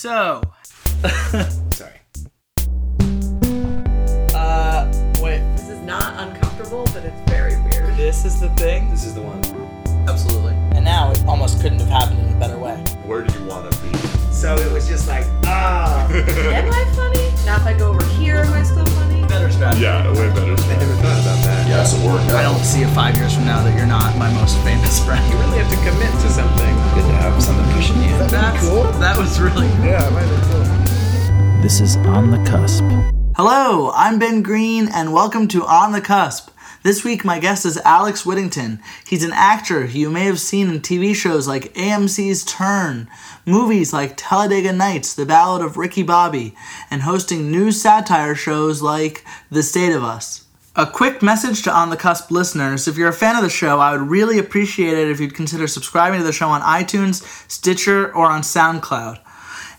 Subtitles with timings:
[0.00, 0.40] So,
[1.72, 2.00] Sorry.
[4.34, 7.94] uh, wait, This is not uncomfortable, but it's very weird.
[7.98, 8.88] this is the thing?
[8.88, 9.44] This is the one.
[10.08, 10.54] Absolutely.
[10.74, 12.76] And now it almost couldn't have happened in a better way.
[13.04, 13.94] Where do you want to be?
[14.32, 16.08] So it was just like, ah.
[16.10, 17.28] Am I funny?
[17.44, 18.99] Now if I go over here, am I still funny?
[19.40, 19.82] Better strategy.
[19.84, 20.52] Yeah, way better.
[20.52, 21.66] I never thought about that.
[21.66, 24.30] Yes, it worked I don't see it five years from now that you're not my
[24.34, 25.24] most famous friend.
[25.32, 26.74] You really have to commit to something.
[26.92, 28.10] Good to have something pushing you.
[28.28, 28.68] That's,
[28.98, 31.62] That was really Yeah, it might have been cool.
[31.62, 32.84] This is On the Cusp.
[33.34, 36.50] Hello, I'm Ben Green, and welcome to On the Cusp.
[36.82, 38.80] This week, my guest is Alex Whittington.
[39.06, 43.06] He's an actor you may have seen in TV shows like AMC's Turn,
[43.44, 46.56] movies like Talladega Nights, The Ballad of Ricky Bobby,
[46.90, 50.46] and hosting news satire shows like The State of Us.
[50.74, 53.78] A quick message to On the Cusp listeners if you're a fan of the show,
[53.78, 58.10] I would really appreciate it if you'd consider subscribing to the show on iTunes, Stitcher,
[58.14, 59.18] or on SoundCloud.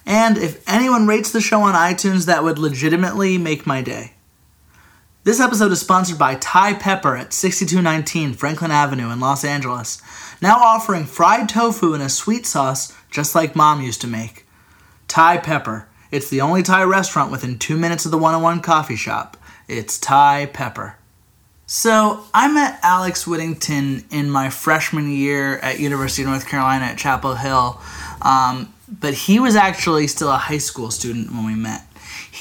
[0.06, 4.14] And if anyone rates the show on iTunes, that would legitimately make my day.
[5.24, 10.02] This episode is sponsored by Thai Pepper at 6219 Franklin Avenue in Los Angeles,
[10.42, 14.48] now offering fried tofu in a sweet sauce just like mom used to make.
[15.08, 15.88] Thai Pepper.
[16.10, 19.38] It's the only Thai restaurant within two minutes of the 101 coffee shop.
[19.68, 20.96] It's Thai Pepper.
[21.68, 26.98] So, I met Alex Whittington in my freshman year at University of North Carolina at
[26.98, 27.80] Chapel Hill,
[28.24, 31.86] um, but he was actually still a high school student when we met.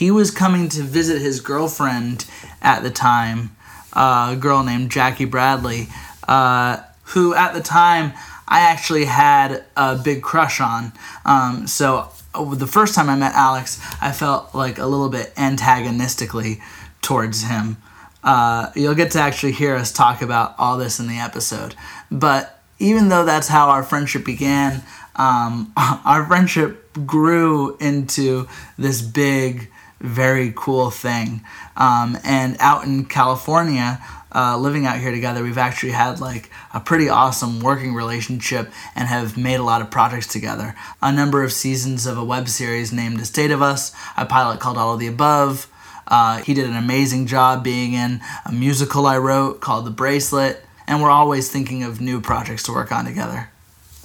[0.01, 2.25] He was coming to visit his girlfriend
[2.63, 3.55] at the time,
[3.93, 5.89] uh, a girl named Jackie Bradley,
[6.27, 6.79] uh,
[7.13, 8.15] who at the time
[8.49, 10.95] I actually had a big crush on.
[11.27, 15.35] Um, so uh, the first time I met Alex, I felt like a little bit
[15.37, 16.63] antagonistically
[17.03, 17.77] towards him.
[18.25, 21.75] Uh, you'll get to actually hear us talk about all this in the episode.
[22.11, 24.83] But even though that's how our friendship began,
[25.17, 31.43] um, our friendship grew into this big, very cool thing.
[31.77, 34.01] Um, and out in California,
[34.35, 39.09] uh, living out here together, we've actually had like a pretty awesome working relationship and
[39.09, 40.75] have made a lot of projects together.
[41.03, 44.61] A number of seasons of a web series named The State of Us, a pilot
[44.61, 45.67] called All of the Above.
[46.07, 50.65] Uh, he did an amazing job being in a musical I wrote called The Bracelet,
[50.87, 53.50] and we're always thinking of new projects to work on together.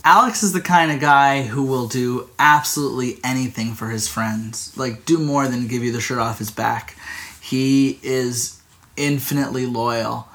[0.06, 4.72] Alex is the kind of guy who will do absolutely anything for his friends.
[4.78, 6.96] Like, do more than give you the shirt off his back.
[7.42, 8.62] He is
[8.96, 10.28] infinitely loyal.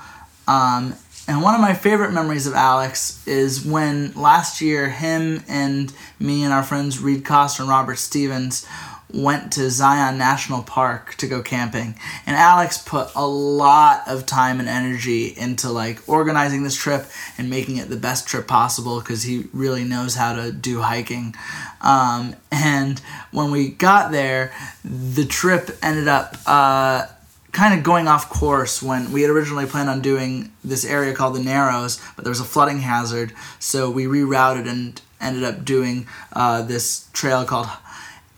[0.48, 0.96] Um,
[1.28, 6.42] and one of my favorite memories of Alex is when last year him and me
[6.42, 8.66] and our friends Reed Coster and Robert Stevens
[9.12, 11.94] went to Zion National Park to go camping.
[12.26, 17.06] And Alex put a lot of time and energy into like organizing this trip
[17.38, 21.34] and making it the best trip possible because he really knows how to do hiking.
[21.80, 23.00] Um, and
[23.32, 24.52] when we got there,
[24.84, 27.06] the trip ended up uh,
[27.52, 31.34] kind of going off course when we had originally planned on doing this area called
[31.34, 36.06] the Narrows, but there was a flooding hazard, so we rerouted and ended up doing
[36.32, 37.68] uh, this trail called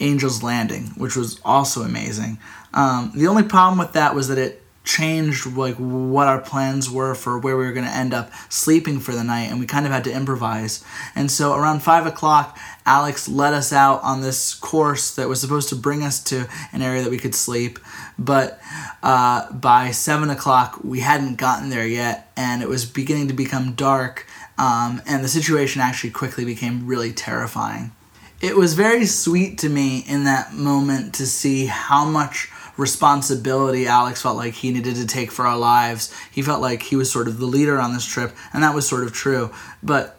[0.03, 2.39] Angel's Landing, which was also amazing.
[2.75, 7.15] Um, the only problem with that was that it changed like what our plans were
[7.15, 9.87] for where we were going to end up sleeping for the night and we kind
[9.87, 10.85] of had to improvise.
[11.15, 15.69] And so around five o'clock alex led us out on this course that was supposed
[15.69, 17.79] to bring us to an area that we could sleep.
[18.19, 18.61] But
[19.05, 23.75] uh, by seven o'clock we hadn't gotten there yet and it was beginning to become
[23.75, 24.27] dark
[24.59, 27.93] um, and the situation actually quickly became really terrifying
[28.43, 34.21] it was very sweet to me in that moment to see how much responsibility Alex
[34.21, 36.13] felt like he needed to take for our lives.
[36.31, 38.89] He felt like he was sort of the leader on this trip, and that was
[38.89, 39.53] sort of true.
[39.83, 40.19] But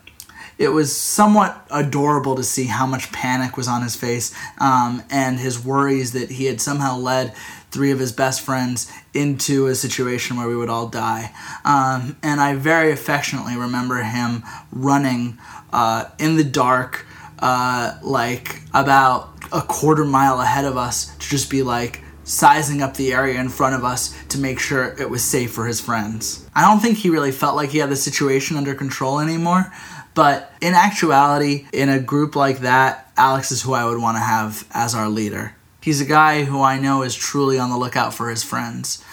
[0.58, 5.40] it was somewhat adorable to see how much panic was on his face um, and
[5.40, 7.36] his worries that he had somehow led
[7.72, 11.32] three of his best friends into a situation where we would all die.
[11.66, 15.40] Um, and I very affectionately remember him running
[15.74, 17.08] uh, in the dark,
[17.44, 22.96] uh, like about a quarter mile ahead of us, to just be like, sizing up
[22.96, 26.48] the area in front of us to make sure it was safe for his friends.
[26.56, 29.74] I don't think he really felt like he had the situation under control anymore,
[30.14, 34.24] but in actuality, in a group like that, Alex is who I would want to
[34.24, 35.56] have as our leader.
[35.82, 39.04] He's a guy who I know is truly on the lookout for his friends.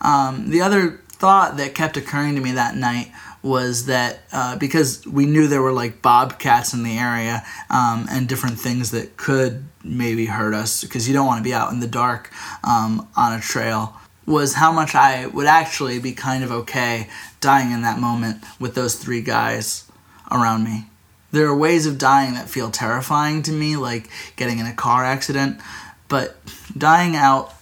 [0.00, 3.10] Um, the other thought that kept occurring to me that night
[3.42, 8.28] was that uh, because we knew there were like bobcats in the area um, and
[8.28, 11.80] different things that could maybe hurt us because you don't want to be out in
[11.80, 12.30] the dark
[12.64, 13.96] um, on a trail
[14.26, 17.08] was how much I would actually be kind of okay
[17.40, 19.90] dying in that moment with those three guys
[20.30, 20.86] around me.
[21.32, 25.04] there are ways of dying that feel terrifying to me, like getting in a car
[25.04, 25.60] accident,
[26.08, 26.36] but
[26.76, 27.54] dying out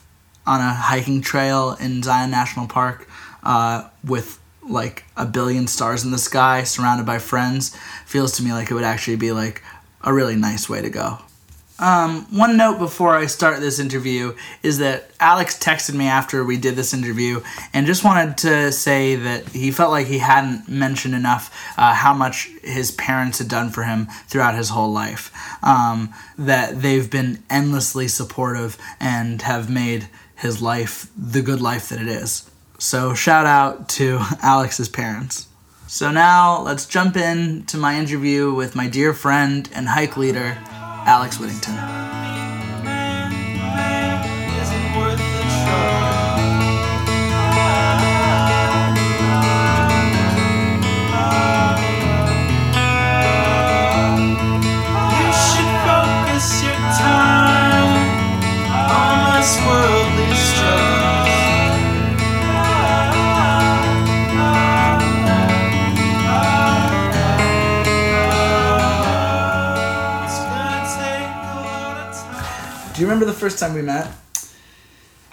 [0.46, 3.08] on a hiking trail in Zion National Park
[3.42, 4.38] uh, with
[4.68, 7.76] like a billion stars in the sky, surrounded by friends,
[8.06, 9.62] feels to me like it would actually be like
[10.02, 11.18] a really nice way to go.
[11.80, 14.34] Um, one note before I start this interview
[14.64, 17.40] is that Alex texted me after we did this interview
[17.72, 22.12] and just wanted to say that he felt like he hadn't mentioned enough uh, how
[22.12, 25.32] much his parents had done for him throughout his whole life.
[25.62, 32.00] Um, that they've been endlessly supportive and have made his life the good life that
[32.00, 32.50] it is.
[32.78, 35.48] So, shout out to Alex's parents.
[35.88, 40.56] So, now let's jump in to my interview with my dear friend and hike leader,
[40.70, 42.27] Alex Whittington.
[72.98, 74.08] Do you remember the first time we met?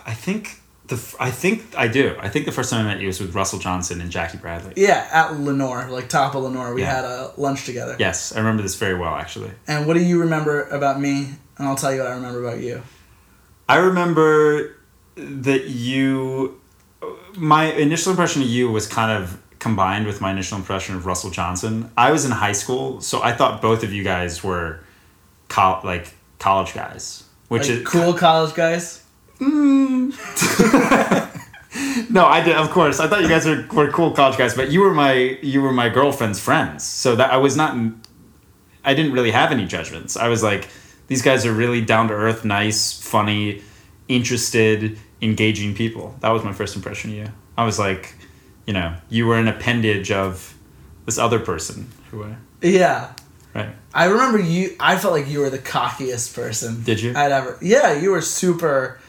[0.06, 2.16] I think the I think I do.
[2.20, 4.74] I think the first time I met you was with Russell Johnson and Jackie Bradley.
[4.76, 6.76] Yeah, at Lenoir, like top of Lenoir.
[6.76, 6.94] We Yeah.
[6.98, 7.96] had a lunch together.
[7.98, 9.50] Yes, I remember this very well actually.
[9.68, 11.30] And what do you remember about me?
[11.58, 12.84] And I'll tell you what I remember about you.
[13.68, 14.76] I remember
[15.16, 16.62] that you
[17.36, 21.32] my initial impression of you was kind of combined with my initial impression of Russell
[21.32, 21.90] Johnson.
[21.98, 24.82] I was in high school, so I thought both of you guys were
[25.50, 29.03] col- like college guys, which Like, is cool college guys.
[29.39, 30.13] Mm.
[32.09, 32.56] No, I did.
[32.56, 35.13] Of course, I thought you guys were, were cool college guys, but you were my
[35.42, 37.75] you were my girlfriend's friends, so that I was not.
[38.86, 40.15] I didn't really have any judgments.
[40.15, 40.69] I was like,
[41.07, 43.62] these guys are really down to earth, nice, funny,
[44.07, 46.15] interested, engaging people.
[46.21, 47.27] That was my first impression of you.
[47.57, 48.15] I was like,
[48.65, 50.56] you know, you were an appendage of
[51.06, 53.12] this other person who I Yeah.
[53.95, 54.75] I remember you.
[54.80, 56.83] I felt like you were the cockiest person.
[56.83, 57.13] Did you?
[57.15, 57.57] I'd ever.
[57.62, 59.00] Yeah, you were super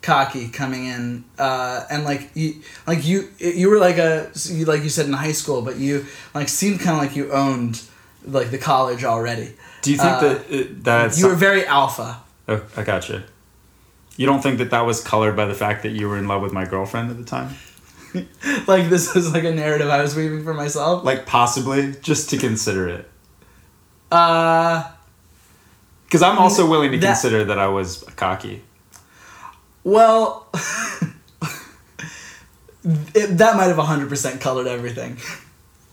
[0.00, 4.30] cocky coming in, uh, and like you, like you, you were like a,
[4.64, 7.82] like you said in high school, but you like seemed kind of like you owned
[8.24, 9.52] like the college already.
[9.82, 12.22] Do you think Uh, that that's You were very alpha.
[12.48, 13.24] Oh, I gotcha.
[14.16, 16.40] You don't think that that was colored by the fact that you were in love
[16.40, 17.54] with my girlfriend at the time?
[18.66, 21.04] Like this is like a narrative I was weaving for myself.
[21.04, 23.09] Like possibly, just to consider it.
[24.10, 24.84] Uh,
[26.06, 28.62] Because I'm also willing to That- consider that I was cocky.
[29.84, 30.48] well,
[33.14, 35.16] it, that might have hundred percent colored everything.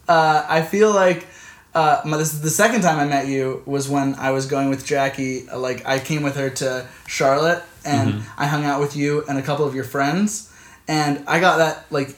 [0.08, 1.28] Uh, I feel like
[1.76, 4.70] uh, my, this is the second time I met you was when I was going
[4.70, 5.46] with Jackie.
[5.56, 9.42] Like I came with her to Charlotte, and I hung out with you and a
[9.42, 10.52] couple of your friends,
[10.88, 12.16] and I got that like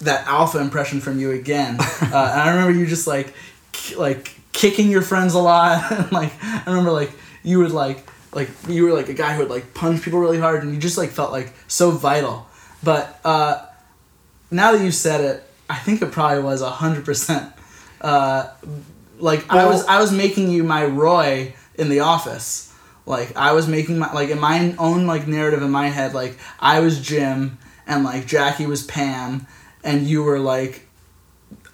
[0.00, 1.76] that alpha impression from you again.
[1.80, 2.12] uh, and
[2.42, 3.32] I remember you just like
[3.72, 7.12] k- like kicking your friends a lot, and like I remember like
[7.42, 10.40] you would like like you were like a guy who would like punch people really
[10.40, 12.46] hard, and you just like felt like so vital.
[12.82, 13.64] But uh,
[14.50, 17.52] now that you said it, I think it probably was a hundred percent.
[18.00, 18.48] Uh,
[19.18, 22.74] like I was, I was making you my Roy in the office.
[23.06, 26.14] Like I was making my like in my own like narrative in my head.
[26.14, 29.46] Like I was Jim, and like Jackie was Pam,
[29.84, 30.87] and you were like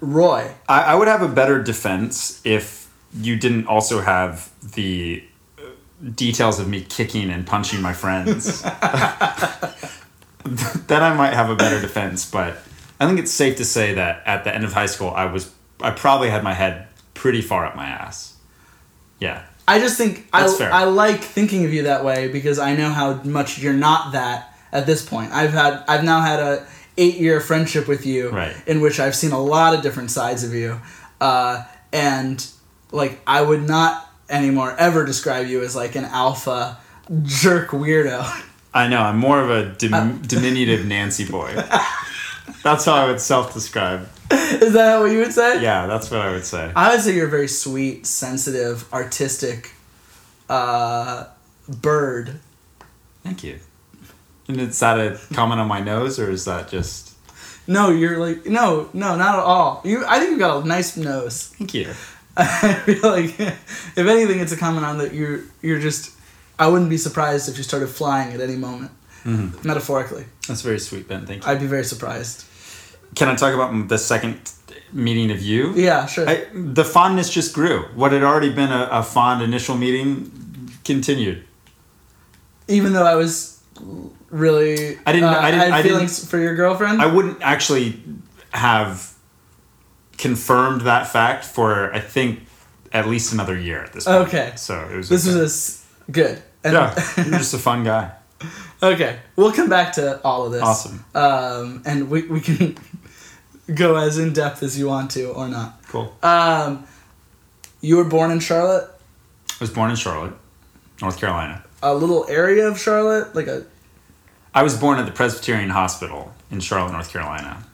[0.04, 0.50] Roy.
[0.68, 5.24] I, I would have a better defense if you didn't also have the
[5.58, 5.62] uh,
[6.14, 8.62] details of me kicking and punching my friends.
[10.44, 12.58] then I might have a better defense, but
[13.00, 15.50] I think it's safe to say that at the end of high school, I was
[15.80, 18.36] I probably had my head pretty far up my ass.
[19.18, 19.44] Yeah.
[19.66, 20.72] I just think I, fair.
[20.72, 24.54] I like thinking of you that way because I know how much you're not that
[24.72, 25.32] at this point.
[25.32, 28.54] I've had I've now had a eight year friendship with you, Right.
[28.66, 30.80] in which I've seen a lot of different sides of you,
[31.20, 32.44] uh, and
[32.92, 36.78] like I would not anymore ever describe you as like an alpha
[37.24, 38.24] jerk weirdo.
[38.72, 39.00] I know.
[39.02, 41.54] I'm more of a dim- Uh, diminutive Nancy boy.
[42.62, 44.08] That's how I would self-describe.
[44.30, 45.62] Is that what you would say?
[45.62, 46.72] Yeah, that's what I would say.
[46.74, 49.72] I would say you're a very sweet, sensitive, artistic
[50.48, 51.24] uh,
[51.68, 52.40] bird.
[53.22, 53.58] Thank you.
[54.48, 57.12] And is that a comment on my nose, or is that just?
[57.66, 59.80] No, you're like no, no, not at all.
[59.84, 61.48] You, I think you've got a nice nose.
[61.58, 61.92] Thank you.
[62.36, 66.12] I feel like, if anything, it's a comment on that you're you're just.
[66.58, 68.92] I wouldn't be surprised if you started flying at any moment,
[69.24, 69.66] mm-hmm.
[69.66, 70.24] metaphorically.
[70.46, 71.26] That's very sweet, Ben.
[71.26, 71.50] Thank you.
[71.50, 72.44] I'd be very surprised.
[73.16, 74.52] Can I talk about the second
[74.94, 75.74] meeting of you.
[75.74, 76.28] Yeah, sure.
[76.28, 77.82] I, the fondness just grew.
[77.94, 81.44] What had already been a, a fond initial meeting continued.
[82.68, 83.60] Even though I was
[84.34, 87.00] really, I didn't- uh, I didn't- I didn't- feelings for your girlfriend.
[87.00, 88.02] I wouldn't actually
[88.50, 89.12] have
[90.18, 92.40] confirmed that fact for I think
[92.92, 94.28] at least another year at this point.
[94.28, 94.52] Okay.
[94.56, 95.08] So it was.
[95.08, 95.40] this okay.
[95.40, 96.42] was a good.
[96.62, 96.94] And- yeah.
[97.16, 98.12] You're just a fun guy.
[98.82, 100.62] okay, we'll come back to all of this.
[100.62, 101.04] Awesome.
[101.14, 102.76] Um, and we we can
[103.74, 105.80] go as in depth as you want to or not.
[105.88, 106.14] Cool.
[106.22, 106.84] Um,
[107.80, 108.90] you were born in Charlotte,
[109.50, 110.34] I was born in Charlotte,
[111.00, 111.64] North Carolina.
[111.82, 113.64] a little area of Charlotte, like a
[114.56, 117.64] I was born at the Presbyterian Hospital in Charlotte, North Carolina,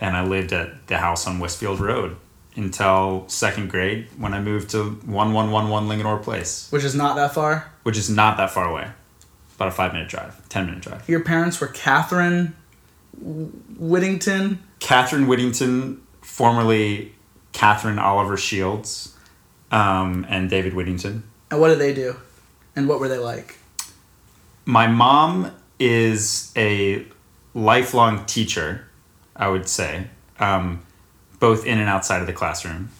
[0.00, 2.16] and I lived at the house on Westfield Road
[2.54, 6.94] until second grade when I moved to one one one one Linganore Place, which is
[6.94, 7.68] not that far.
[7.82, 8.88] which is not that far away,
[9.56, 11.08] about a five minute drive, ten minute drive.
[11.08, 12.54] Your parents were Catherine
[13.18, 14.62] Whittington.
[14.78, 17.12] Catherine Whittington, formerly
[17.52, 19.16] Catherine Oliver Shields,
[19.72, 21.24] um, and David Whittington.
[21.50, 22.14] And what did they do?
[22.76, 23.56] And what were they like?
[24.64, 27.06] My mom is a
[27.54, 28.86] lifelong teacher,
[29.36, 30.82] I would say, um,
[31.38, 32.90] both in and outside of the classroom.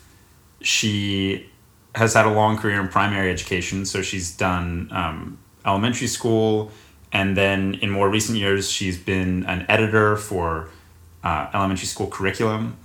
[0.61, 1.51] She
[1.95, 6.73] has had a long career in primary education, so she's done um, elementary school,
[7.13, 10.69] and then in more recent years, she's been an editor for
[11.23, 12.77] uh, elementary school curriculum.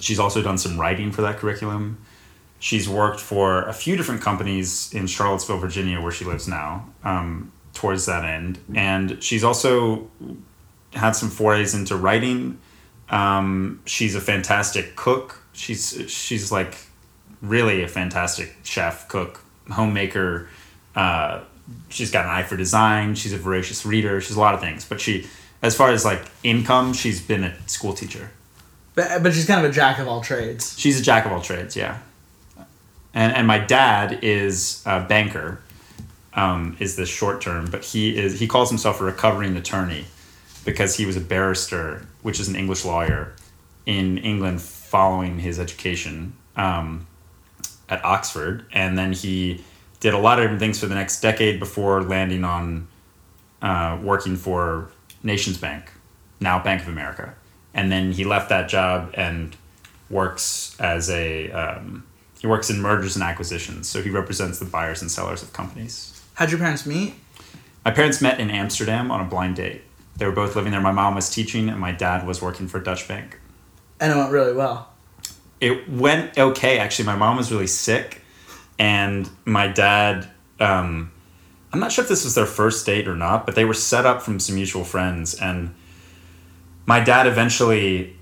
[0.00, 1.98] She's also done some writing for that curriculum.
[2.58, 7.52] She's worked for a few different companies in Charlottesville, Virginia, where she lives now, um,
[7.80, 8.58] towards that end.
[8.74, 10.10] And she's also
[10.92, 12.58] had some forays into writing.
[13.08, 15.42] Um, she's a fantastic cook.
[15.52, 16.76] She's she's like
[17.40, 20.48] really a fantastic chef, cook, homemaker.
[20.94, 21.40] Uh,
[21.88, 23.14] she's got an eye for design.
[23.14, 24.20] She's a voracious reader.
[24.20, 24.84] She's a lot of things.
[24.84, 25.26] But she,
[25.62, 28.30] as far as like income, she's been a school teacher.
[28.94, 30.78] But, but she's kind of a jack of all trades.
[30.78, 31.98] She's a jack of all trades, yeah.
[33.14, 35.62] And and my dad is a banker,
[36.34, 40.04] um, is the short term, but he is he calls himself a recovering attorney
[40.64, 43.34] because he was a barrister, which is an English lawyer,
[43.86, 47.06] in England following his education um,
[47.88, 49.64] at Oxford, and then he
[50.00, 52.88] did a lot of different things for the next decade before landing on
[53.62, 54.90] uh, working for
[55.22, 55.92] Nations Bank,
[56.38, 57.34] now Bank of America,
[57.74, 59.56] and then he left that job and
[60.08, 62.04] works as a um,
[62.40, 63.88] he works in mergers and acquisitions.
[63.88, 66.19] So he represents the buyers and sellers of companies.
[66.40, 67.12] How'd your parents meet?
[67.84, 69.82] My parents met in Amsterdam on a blind date.
[70.16, 70.80] They were both living there.
[70.80, 73.38] My mom was teaching, and my dad was working for Dutch Bank.
[74.00, 74.88] And it went really well.
[75.60, 76.78] It went okay.
[76.78, 78.22] Actually, my mom was really sick,
[78.78, 80.30] and my dad.
[80.58, 81.12] Um,
[81.74, 84.06] I'm not sure if this was their first date or not, but they were set
[84.06, 85.74] up from some mutual friends, and
[86.86, 88.16] my dad eventually,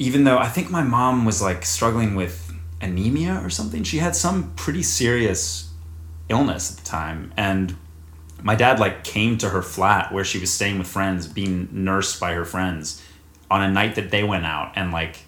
[0.00, 4.16] even though I think my mom was like struggling with anemia or something, she had
[4.16, 5.67] some pretty serious
[6.28, 7.76] illness at the time, and
[8.42, 12.20] my dad like came to her flat where she was staying with friends, being nursed
[12.20, 13.02] by her friends,
[13.50, 15.24] on a night that they went out and like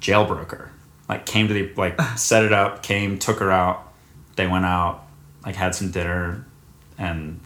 [0.00, 0.72] jailbroke her.
[1.08, 3.92] Like came to the like set it up, came, took her out.
[4.36, 5.06] They went out,
[5.44, 6.46] like had some dinner,
[6.98, 7.40] and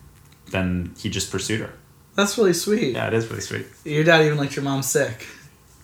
[0.50, 1.72] then he just pursued her.
[2.14, 2.94] That's really sweet.
[2.94, 3.66] Yeah, it is really sweet.
[3.84, 5.26] Your dad even liked your mom sick.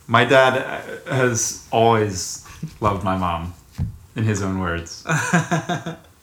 [0.06, 0.58] My dad
[1.06, 2.46] uh, has always
[2.80, 3.54] loved my mom,
[4.16, 5.04] in his own words.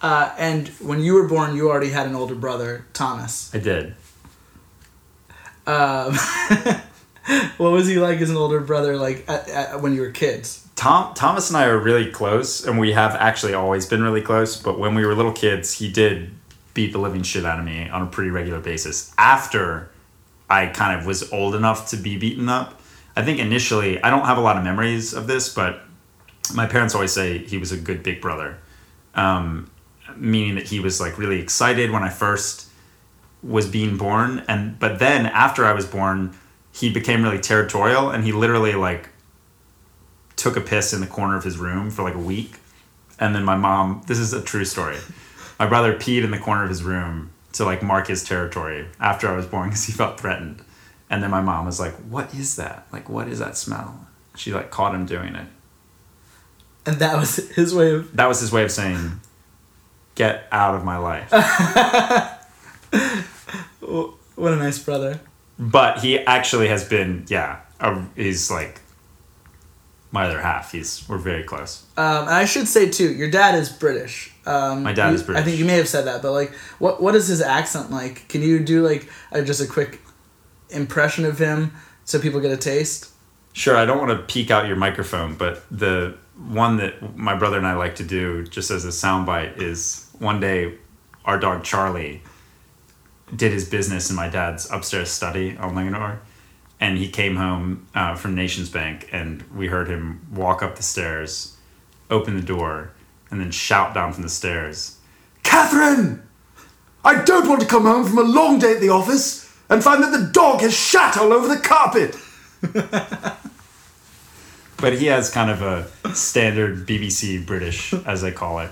[0.00, 3.52] Uh, and when you were born, you already had an older brother, Thomas.
[3.54, 3.94] I did.
[5.66, 6.14] Um,
[7.58, 10.66] what was he like as an older brother, like at, at, when you were kids?
[10.76, 14.56] Tom Thomas and I are really close, and we have actually always been really close.
[14.56, 16.30] But when we were little kids, he did
[16.74, 19.12] beat the living shit out of me on a pretty regular basis.
[19.18, 19.90] After
[20.48, 22.80] I kind of was old enough to be beaten up,
[23.16, 25.82] I think initially I don't have a lot of memories of this, but
[26.54, 28.58] my parents always say he was a good big brother,
[29.14, 29.70] um,
[30.16, 32.68] meaning that he was like really excited when I first
[33.42, 36.36] was being born, and but then after I was born,
[36.72, 39.10] he became really territorial, and he literally like
[40.36, 42.58] took a piss in the corner of his room for like a week.
[43.18, 44.98] And then my mom, this is a true story.
[45.58, 49.28] My brother peed in the corner of his room to like mark his territory after
[49.28, 50.62] I was born because he felt threatened.
[51.10, 52.86] And then my mom was like, What is that?
[52.92, 54.06] Like, what is that smell?
[54.36, 55.46] She like caught him doing it.
[56.86, 58.14] And that was his way of.
[58.16, 59.20] That was his way of saying,
[60.14, 61.30] Get out of my life.
[63.80, 65.20] What a nice brother.
[65.58, 68.80] but he actually has been, yeah, a, he's like
[70.12, 70.70] my other half.
[70.72, 71.84] He's, we're very close.
[71.96, 74.32] Um, and I should say too, your dad is British.
[74.46, 75.42] Um, My dad you- is British.
[75.42, 78.28] I think you may have said that, but like, what what is his accent like?
[78.28, 80.00] Can you do like a, just a quick
[80.70, 81.72] impression of him
[82.04, 83.10] so people get a taste?
[83.54, 86.16] Sure, I don't want to peak out your microphone, but the
[86.46, 90.40] one that my brother and I like to do, just as a soundbite, is one
[90.40, 90.74] day
[91.24, 92.22] our dog Charlie
[93.34, 96.18] did his business in my dad's upstairs study on Linganore,
[96.80, 100.82] and he came home uh, from Nations Bank, and we heard him walk up the
[100.82, 101.56] stairs,
[102.08, 102.92] open the door,
[103.30, 104.98] and then shout down from the stairs,
[105.42, 106.22] "Catherine,
[107.04, 110.02] I don't want to come home from a long day at the office and find
[110.02, 112.16] that the dog has shat all over the carpet."
[114.80, 118.70] but he has kind of a standard BBC British, as they call it,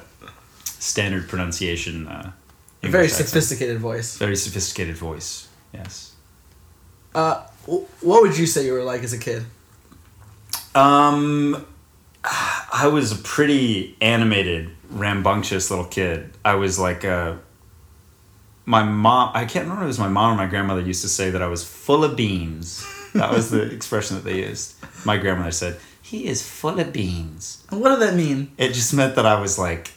[0.65, 2.07] standard pronunciation.
[2.09, 2.33] Uh,
[2.83, 3.29] A very accent.
[3.29, 4.17] sophisticated voice.
[4.17, 5.49] very sophisticated voice.
[5.75, 6.13] Yes.
[7.15, 9.45] Uh, what would you say you were like as a kid?
[10.75, 11.65] Um,
[12.25, 16.33] I was a pretty animated, rambunctious little kid.
[16.45, 17.39] I was like a.
[18.69, 21.09] My mom, I can't remember if it was my mom or my grandmother used to
[21.09, 22.85] say that I was full of beans.
[23.15, 24.75] That was the expression that they used.
[25.07, 27.65] My grandmother said, he is full of beans.
[27.71, 28.53] What did that mean?
[28.59, 29.91] It just meant that I was like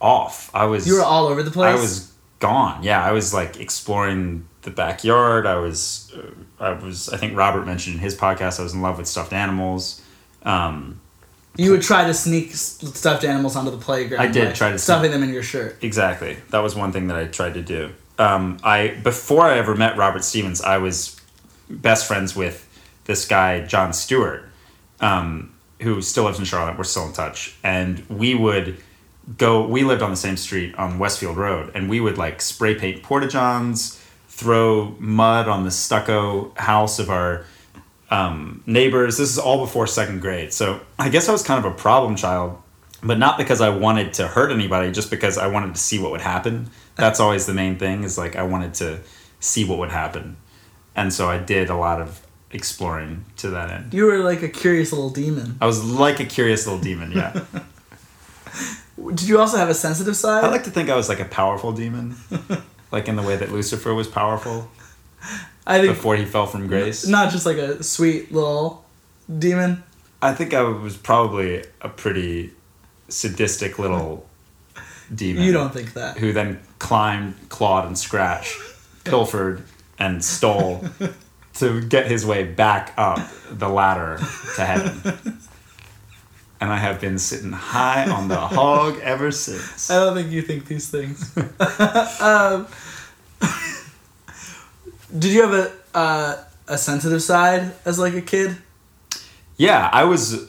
[0.00, 0.50] off.
[0.54, 0.86] I was.
[0.86, 1.76] You were all over the place.
[1.76, 2.82] I was gone.
[2.82, 5.46] Yeah, I was like exploring the backyard.
[5.46, 6.30] I was, uh,
[6.64, 7.08] I was.
[7.08, 8.60] I think Robert mentioned in his podcast.
[8.60, 10.00] I was in love with stuffed animals.
[10.44, 11.00] Um,
[11.56, 14.20] You would try to sneak stuffed animals onto the playground.
[14.22, 15.78] I did try to stuffing them in your shirt.
[15.82, 16.36] exactly.
[16.50, 17.90] That was one thing that I tried to do.
[18.18, 21.16] Um, I before I ever met Robert Stevens, I was
[21.68, 22.68] best friends with
[23.12, 24.48] this guy John Stewart,
[25.00, 25.52] um,
[25.82, 26.78] who still lives in Charlotte.
[26.78, 28.78] We're still in touch, and we would
[29.36, 29.66] go.
[29.66, 33.02] We lived on the same street on Westfield Road, and we would like spray paint
[33.02, 37.44] porta johns, throw mud on the stucco house of our
[38.10, 39.18] um, neighbors.
[39.18, 42.16] This is all before second grade, so I guess I was kind of a problem
[42.16, 42.56] child,
[43.02, 46.12] but not because I wanted to hurt anybody, just because I wanted to see what
[46.12, 46.70] would happen.
[46.94, 48.04] That's always the main thing.
[48.04, 49.00] Is like I wanted to
[49.38, 50.38] see what would happen,
[50.96, 53.94] and so I did a lot of exploring to that end.
[53.94, 55.56] You were like a curious little demon.
[55.60, 57.12] I was like a curious little demon.
[57.12, 57.44] Yeah.
[59.14, 60.44] Did you also have a sensitive side?
[60.44, 62.16] I like to think I was like a powerful demon,
[62.92, 64.70] like in the way that Lucifer was powerful
[65.66, 67.06] I think before he fell from grace.
[67.06, 68.84] not just like a sweet little
[69.38, 69.82] demon.
[70.20, 72.52] I think I was probably a pretty
[73.08, 74.26] sadistic little
[75.12, 75.42] demon.
[75.42, 76.18] You don't think that.
[76.18, 78.56] Who then climbed, clawed, and scratched,
[79.04, 79.64] pilfered,
[79.98, 80.84] and stole
[81.54, 84.18] to get his way back up the ladder
[84.56, 85.38] to heaven.
[86.60, 89.90] And I have been sitting high on the hog ever since.
[89.90, 91.36] I don't think you think these things.
[92.20, 92.68] um,
[95.18, 98.56] did you have a uh, a sensitive side as like a kid?
[99.56, 100.48] Yeah, I was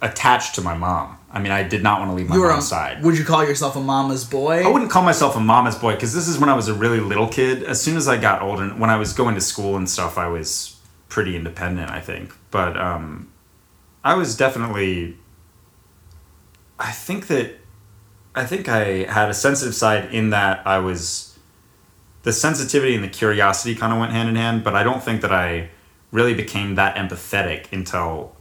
[0.00, 1.18] attached to my mom.
[1.32, 3.02] I mean, I did not want to leave my You mom's on, side.
[3.02, 4.64] Would you call yourself a mama's boy?
[4.64, 7.00] I wouldn't call myself a mama's boy because this is when I was a really
[7.00, 7.62] little kid.
[7.62, 10.28] As soon as I got older, when I was going to school and stuff, I
[10.28, 10.76] was
[11.08, 12.34] pretty independent, I think.
[12.50, 13.32] But um,
[14.04, 15.16] I was definitely.
[16.78, 17.58] I think that.
[18.34, 21.38] I think I had a sensitive side in that I was.
[22.24, 25.22] The sensitivity and the curiosity kind of went hand in hand, but I don't think
[25.22, 25.70] that I
[26.12, 28.36] really became that empathetic until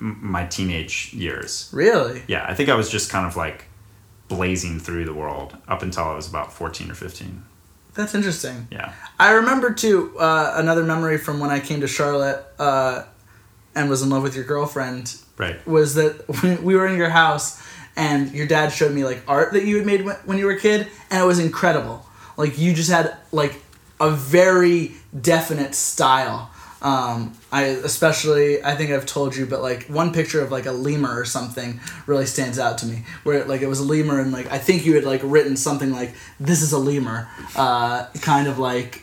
[0.00, 1.70] m- my teenage years.
[1.72, 2.22] Really?
[2.26, 3.66] Yeah, I think I was just kind of like
[4.28, 7.42] blazing through the world up until I was about 14 or 15.
[7.94, 8.68] That's interesting.
[8.70, 8.92] Yeah.
[9.18, 13.04] I remember too uh, another memory from when I came to Charlotte uh,
[13.74, 15.64] and was in love with your girlfriend Right.
[15.66, 17.62] was that when we were in your house
[17.96, 20.58] and your dad showed me like art that you had made when you were a
[20.60, 22.04] kid and it was incredible
[22.36, 23.60] like you just had like
[24.00, 30.12] a very definite style um, I especially I think I've told you but like one
[30.12, 33.66] picture of like a lemur or something really stands out to me where like it
[33.66, 36.72] was a lemur and like I think you had like written something like this is
[36.72, 39.02] a lemur uh, kind of like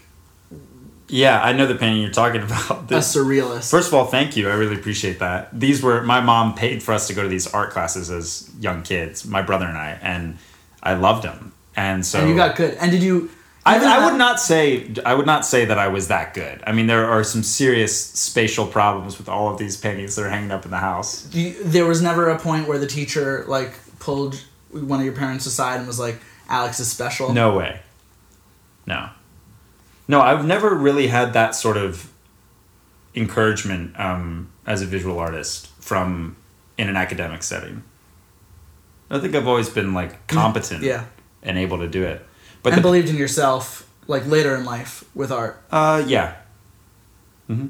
[1.08, 2.90] Yeah, I know the painting you're talking about.
[2.92, 4.50] a surrealist First of all, thank you.
[4.50, 5.50] I really appreciate that.
[5.58, 8.84] These were my mom paid for us to go to these art classes as young
[8.84, 10.38] kids, my brother and I, and
[10.82, 11.52] I loved them.
[11.76, 13.30] And so and you got good and did you
[13.68, 16.62] I, I would not say I would not say that I was that good.
[16.68, 20.30] I mean, there are some serious spatial problems with all of these paintings that are
[20.30, 21.34] hanging up in the house.
[21.34, 24.36] you, there was never a point where the teacher like pulled
[24.70, 27.80] one of your parents aside and was like alex is special No way.
[28.86, 29.10] No.
[30.08, 32.12] No, I've never really had that sort of
[33.16, 36.36] encouragement um, as a visual artist from
[36.78, 37.84] in an academic setting.
[39.10, 41.06] I think I've always been like competent yeah
[41.42, 42.24] and able to do it.
[42.66, 46.36] But and the, believed in yourself like later in life with art uh, yeah.
[47.48, 47.68] Mm-hmm.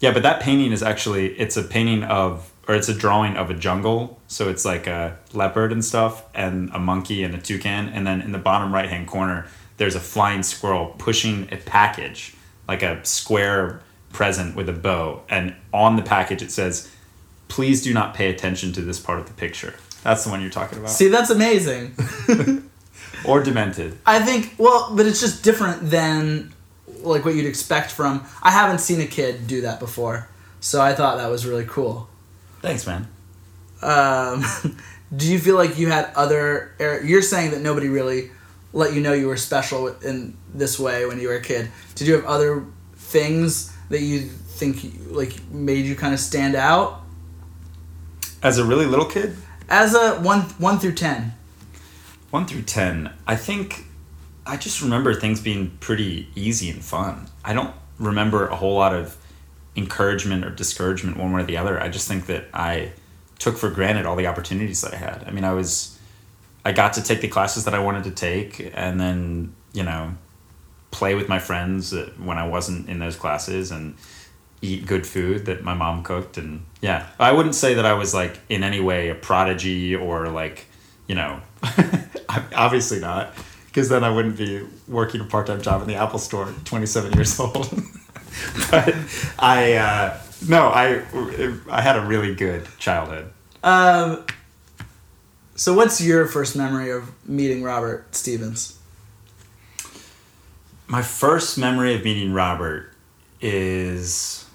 [0.00, 3.48] Yeah, but that painting is actually it's a painting of or it's a drawing of
[3.48, 4.20] a jungle.
[4.26, 8.20] So it's like a leopard and stuff and a monkey and a toucan and then
[8.20, 9.46] in the bottom right hand corner
[9.76, 12.34] there's a flying squirrel pushing a package,
[12.66, 16.90] like a square present with a bow, and on the package it says,
[17.46, 20.50] "Please do not pay attention to this part of the picture." That's the one you're
[20.50, 20.90] talking about.
[20.90, 21.94] See, that's amazing.
[23.26, 23.98] or demented.
[24.06, 26.52] I think well, but it's just different than
[27.00, 28.24] like what you'd expect from.
[28.42, 30.28] I haven't seen a kid do that before,
[30.60, 32.08] so I thought that was really cool.
[32.62, 33.08] Thanks, man.
[33.82, 34.44] Um,
[35.16, 36.74] do you feel like you had other?
[36.80, 38.30] er, You're saying that nobody really
[38.72, 41.70] let you know you were special in this way when you were a kid.
[41.94, 42.64] Did you have other
[42.96, 47.02] things that you think like made you kind of stand out
[48.42, 49.36] As a really little kid,
[49.68, 51.32] as a one one through ten?
[52.36, 53.84] One through ten, I think
[54.44, 57.28] I just remember things being pretty easy and fun.
[57.42, 59.16] I don't remember a whole lot of
[59.74, 61.80] encouragement or discouragement one way or the other.
[61.80, 62.92] I just think that I
[63.38, 65.24] took for granted all the opportunities that I had.
[65.26, 65.98] I mean, I was
[66.62, 70.14] I got to take the classes that I wanted to take and then, you know,
[70.90, 73.94] play with my friends when I wasn't in those classes and
[74.60, 77.06] eat good food that my mom cooked and yeah.
[77.18, 80.66] I wouldn't say that I was like in any way a prodigy or like,
[81.08, 81.40] you know,
[82.54, 83.34] obviously not
[83.66, 87.38] because then I wouldn't be working a part-time job in the Apple store 27 years
[87.40, 87.70] old.
[88.70, 88.94] but
[89.38, 91.02] I uh, no, I
[91.68, 93.30] I had a really good childhood.
[93.62, 94.24] Um,
[95.56, 98.78] so what's your first memory of meeting Robert Stevens?
[100.86, 102.92] My first memory of meeting Robert
[103.40, 104.46] is,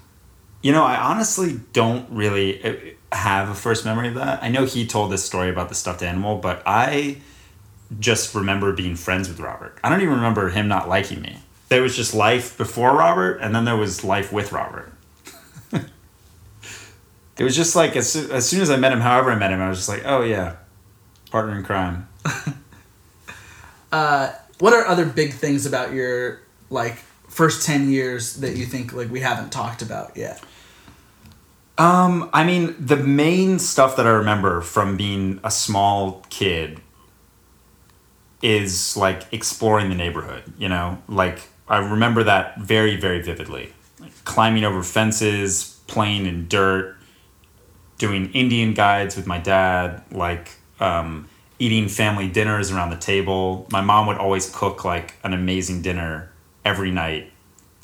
[0.62, 2.74] you know, I honestly don't really uh,
[3.12, 4.42] have a first memory of that.
[4.42, 7.18] I know he told this story about the stuffed animal, but I
[8.00, 9.78] just remember being friends with Robert.
[9.84, 11.38] I don't even remember him not liking me.
[11.68, 14.92] There was just life before Robert, and then there was life with Robert.
[15.72, 19.60] it was just like as, as soon as I met him, however I met him,
[19.60, 20.56] I was just like, oh yeah,
[21.30, 22.08] partner in crime.
[23.92, 26.96] Uh, what are other big things about your like
[27.28, 30.42] first ten years that you think like we haven't talked about yet?
[31.82, 36.80] Um, I mean, the main stuff that I remember from being a small kid
[38.40, 41.02] is like exploring the neighborhood, you know?
[41.08, 43.72] Like I remember that very very vividly.
[43.98, 46.96] Like climbing over fences, playing in dirt,
[47.98, 53.66] doing Indian guides with my dad, like um, eating family dinners around the table.
[53.72, 56.30] My mom would always cook like an amazing dinner
[56.64, 57.31] every night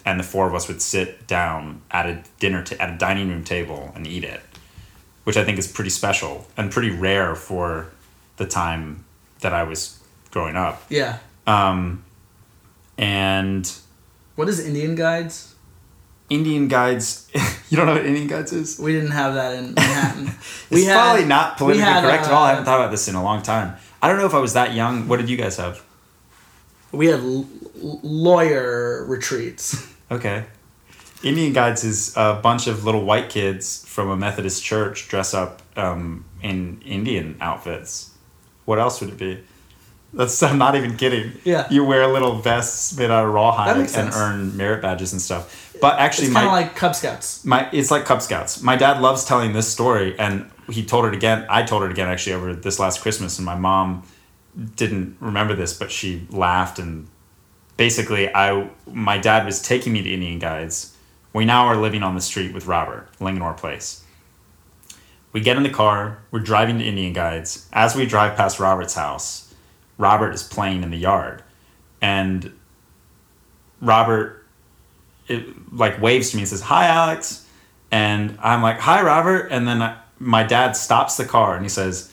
[0.09, 3.29] and the four of us would sit down at a dinner ta- at a dining
[3.29, 4.41] room table and eat it,
[5.25, 7.91] which I think is pretty special and pretty rare for
[8.39, 9.05] the time
[9.41, 10.83] that I was growing up.
[10.89, 11.19] Yeah.
[11.47, 12.05] Um,
[12.97, 13.71] and
[14.35, 15.55] What is Indian Guides?
[16.31, 17.31] Indian guides,
[17.71, 18.79] you don't know what Indian guides is?
[18.79, 20.31] We didn't have that in Manhattan.
[20.71, 22.43] It's probably not politically had, correct at all.
[22.43, 23.77] I uh, haven't thought about this in a long time.
[24.03, 25.09] I don't know if I was that young.
[25.09, 25.83] What did you guys have?
[26.93, 29.87] We had l- lawyer retreats.
[30.11, 30.45] Okay.
[31.23, 35.63] Indian Guides is a bunch of little white kids from a Methodist church dress up
[35.77, 38.15] um, in Indian outfits.
[38.65, 39.43] What else would it be?
[40.13, 41.33] That's I'm not even kidding.
[41.45, 41.67] Yeah.
[41.71, 44.17] You wear little vests made out of rawhide and sense.
[44.17, 45.77] earn merit badges and stuff.
[45.81, 47.45] But actually, It's kind of like Cub Scouts.
[47.45, 48.63] my it's like Cub Scouts.
[48.63, 51.47] My dad loves telling this story, and he told it again.
[51.49, 54.03] I told it again actually over this last Christmas, and my mom
[54.77, 57.07] didn't remember this, but she laughed and
[57.79, 60.95] basically, I my dad was taking me to Indian Guides.
[61.33, 64.05] We now are living on the street with Robert, Linganore Place.
[65.33, 66.19] We get in the car.
[66.31, 67.67] We're driving to Indian Guides.
[67.73, 69.55] As we drive past Robert's house,
[69.97, 71.43] Robert is playing in the yard,
[72.03, 72.53] and
[73.81, 74.45] Robert
[75.29, 77.47] it, like waves to me and says, "Hi, Alex,"
[77.91, 81.69] and I'm like, "Hi, Robert," and then I, my dad stops the car and he
[81.69, 82.13] says,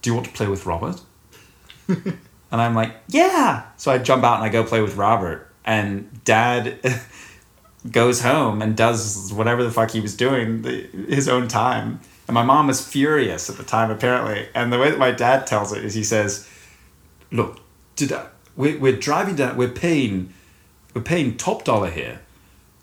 [0.00, 1.00] "Do you want to play with Robert?"
[2.50, 6.24] and I'm like, "Yeah." So I jump out and I go play with Robert, and
[6.24, 6.78] Dad
[7.90, 12.00] goes home and does whatever the fuck he was doing the, his own time.
[12.28, 14.48] And my mom was furious at the time, apparently.
[14.54, 16.48] And the way that my dad tells it is he says,
[17.30, 17.60] "Look,
[17.94, 20.32] did I, we're, we're driving down, we're paying,
[20.94, 22.20] we're paying top dollar here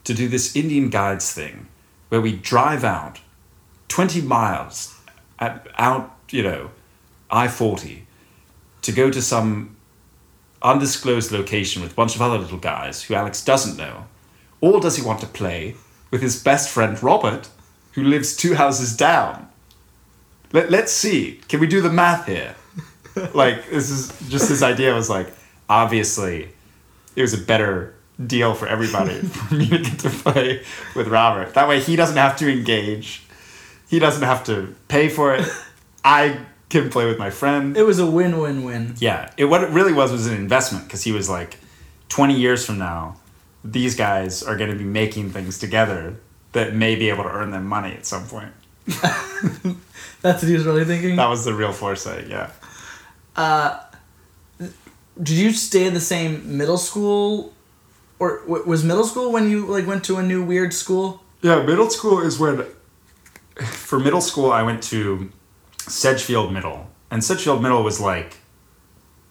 [0.04, 1.68] to do this Indian guides thing,
[2.10, 3.20] where we drive out
[3.88, 4.98] twenty miles
[5.40, 6.72] at, out, you know,
[7.30, 8.08] I forty,
[8.84, 9.76] to go to some
[10.62, 14.06] undisclosed location with a bunch of other little guys who Alex doesn't know,
[14.62, 15.76] or does he want to play
[16.12, 17.50] with his best friend Robert,
[17.94, 19.50] who lives two houses down?
[20.54, 21.42] Let, let's see.
[21.50, 22.56] Can we do the math here?
[23.34, 25.34] like, this is just this idea was like,
[25.68, 26.50] obviously,
[27.16, 30.64] it was a better deal for everybody for me to get to play
[30.96, 31.54] with Robert.
[31.56, 33.24] That way, he doesn't have to engage,
[33.90, 35.48] he doesn't have to pay for it.
[36.06, 36.40] I
[36.74, 37.78] can play with my friend.
[37.78, 38.96] It was a win-win-win.
[39.00, 41.58] Yeah, it what it really was was an investment because he was like,
[42.10, 43.18] twenty years from now,
[43.64, 46.18] these guys are going to be making things together
[46.52, 48.52] that may be able to earn them money at some point.
[50.22, 51.16] That's what he was really thinking.
[51.16, 52.50] That was the real foresight, yeah.
[53.36, 53.80] Uh,
[55.22, 57.54] did you stay in the same middle school,
[58.20, 61.24] or w- was middle school when you like went to a new weird school?
[61.42, 62.66] Yeah, middle school is when.
[63.62, 65.32] For middle school, I went to
[65.92, 68.38] Sedgefield Middle, and Sedgefield Middle was like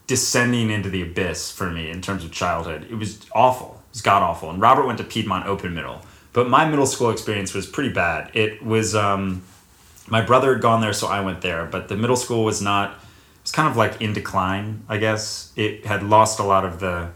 [0.06, 2.86] descending into the abyss for me in terms of childhood.
[2.90, 3.82] It was awful.
[3.88, 4.50] It was god awful.
[4.50, 8.30] And Robert went to Piedmont Open Middle, but my middle school experience was pretty bad.
[8.34, 9.42] It was um,
[10.08, 11.64] my brother had gone there, so I went there.
[11.66, 12.90] But the middle school was not.
[12.92, 15.52] It was kind of like in decline, I guess.
[15.56, 17.10] It had lost a lot of the.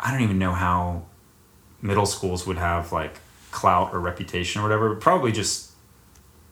[0.00, 1.04] I don't even know how
[1.82, 5.72] middle schools would have like clout or reputation or whatever, but probably just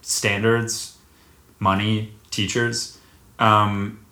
[0.02, 0.95] standards,
[1.58, 2.98] money, teachers.
[3.38, 4.04] Um,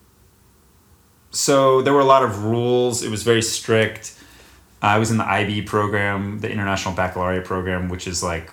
[1.31, 3.03] so there were a lot of rules.
[3.03, 4.19] It was very strict.
[4.81, 8.53] I was in the IB program, the International Baccalaureate program, which is like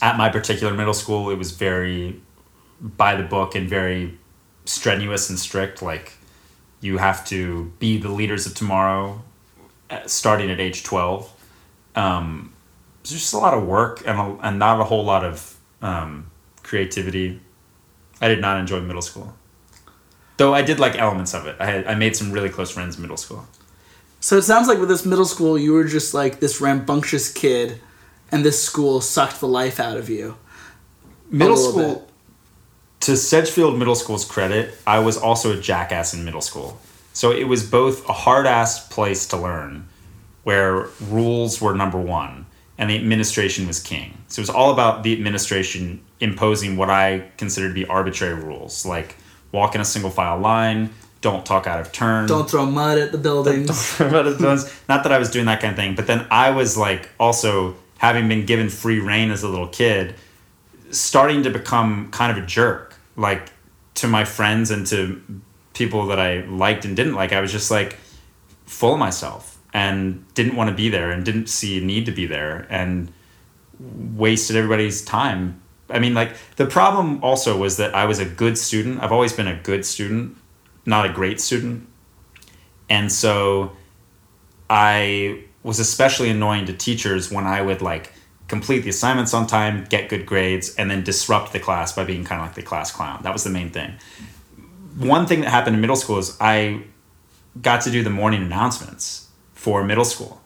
[0.00, 2.20] at my particular middle school, it was very
[2.80, 4.18] by the book and very
[4.64, 5.82] strenuous and strict.
[5.82, 6.12] Like
[6.80, 9.22] you have to be the leaders of tomorrow,
[9.90, 11.32] uh, starting at age twelve.
[11.94, 12.52] Um,
[13.00, 16.30] it's just a lot of work and a, and not a whole lot of um,
[16.62, 17.40] creativity.
[18.20, 19.34] I did not enjoy middle school,
[20.36, 21.56] though I did like elements of it.
[21.58, 23.46] I had I made some really close friends in middle school.
[24.20, 27.80] So it sounds like with this middle school, you were just like this rambunctious kid,
[28.32, 30.36] and this school sucked the life out of you.
[31.30, 31.94] Middle school.
[31.94, 32.04] bit.
[33.00, 36.80] To Sedgefield Middle School's credit, I was also a jackass in middle school.
[37.12, 39.88] So it was both a hard ass place to learn,
[40.42, 42.46] where rules were number one
[42.78, 44.16] and the administration was king.
[44.28, 48.84] So it was all about the administration imposing what I consider to be arbitrary rules,
[48.84, 49.16] like
[49.52, 52.26] walk in a single file line, don't talk out of turn.
[52.26, 53.96] Don't throw mud at the buildings.
[53.98, 56.50] but it was not that I was doing that kind of thing, but then I
[56.50, 60.14] was like also having been given free rein as a little kid,
[60.90, 63.52] starting to become kind of a jerk, like
[63.94, 65.20] to my friends and to
[65.74, 67.32] people that I liked and didn't like.
[67.32, 67.98] I was just like
[68.66, 72.12] full of myself and didn't want to be there and didn't see a need to
[72.12, 73.12] be there and
[73.80, 75.60] wasted everybody's time.
[75.90, 79.02] I mean, like the problem also was that I was a good student.
[79.02, 80.36] I've always been a good student,
[80.84, 81.86] not a great student.
[82.90, 83.72] And so
[84.68, 88.12] I was especially annoying to teachers when I would like
[88.48, 92.24] complete the assignments on time, get good grades, and then disrupt the class by being
[92.24, 93.22] kind of like the class clown.
[93.22, 93.94] That was the main thing.
[94.96, 96.82] One thing that happened in middle school is I
[97.60, 100.40] got to do the morning announcements for middle school,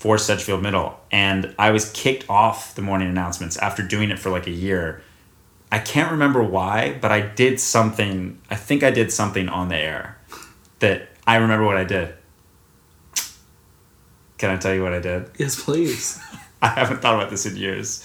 [0.00, 4.30] for Sedgefield Middle, and I was kicked off the morning announcements after doing it for
[4.30, 5.02] like a year.
[5.70, 8.40] I can't remember why, but I did something.
[8.50, 10.18] I think I did something on the air
[10.78, 12.14] that I remember what I did.
[14.38, 15.30] Can I tell you what I did?
[15.38, 16.18] yes, please.
[16.62, 18.02] I haven't thought about this in years.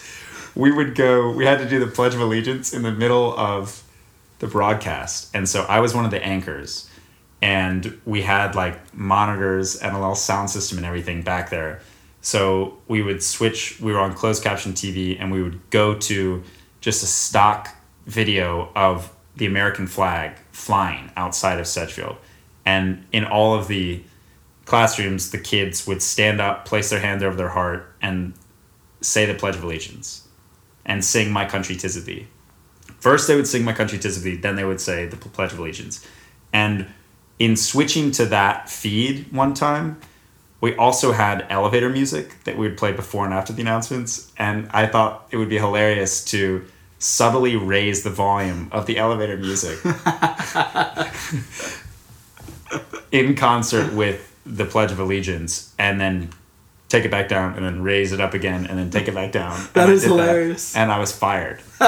[0.54, 3.84] We would go, we had to do the Pledge of Allegiance in the middle of
[4.40, 5.34] the broadcast.
[5.34, 6.90] And so I was one of the anchors.
[7.46, 11.80] And we had like monitors little sound system and everything back there.
[12.22, 16.44] So we would switch, we were on closed caption TV, and we would go to
[16.82, 17.70] just a stock
[18.08, 22.16] video of the American flag flying outside of Sedgefield.
[22.66, 24.02] And in all of the
[24.66, 28.34] classrooms, the kids would stand up, place their hand over their heart, and
[29.02, 30.28] say the Pledge of Allegiance
[30.84, 32.26] and sing My Country Tis of Thee.
[33.00, 35.54] First, they would sing My Country Tis of Thee, then they would say the Pledge
[35.54, 36.04] of Allegiance.
[36.52, 36.88] And
[37.40, 40.00] in switching to that feed one time,
[40.62, 44.32] we also had elevator music that we would play before and after the announcements.
[44.38, 46.66] And I thought it would be hilarious to
[46.98, 49.78] subtly raise the volume of the elevator music
[53.12, 56.30] in concert with the Pledge of Allegiance and then
[56.90, 59.32] take it back down and then raise it up again and then take it back
[59.32, 59.60] down.
[59.74, 60.76] that is And I is did hilarious.
[60.76, 61.60] and I was fired.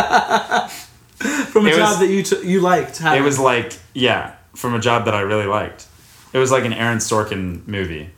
[1.14, 3.02] From a It job was- that you t- you liked.
[3.02, 5.88] It was like, yeah, from a job that I really liked.
[6.34, 8.10] It was like an Aaron Sorkin movie.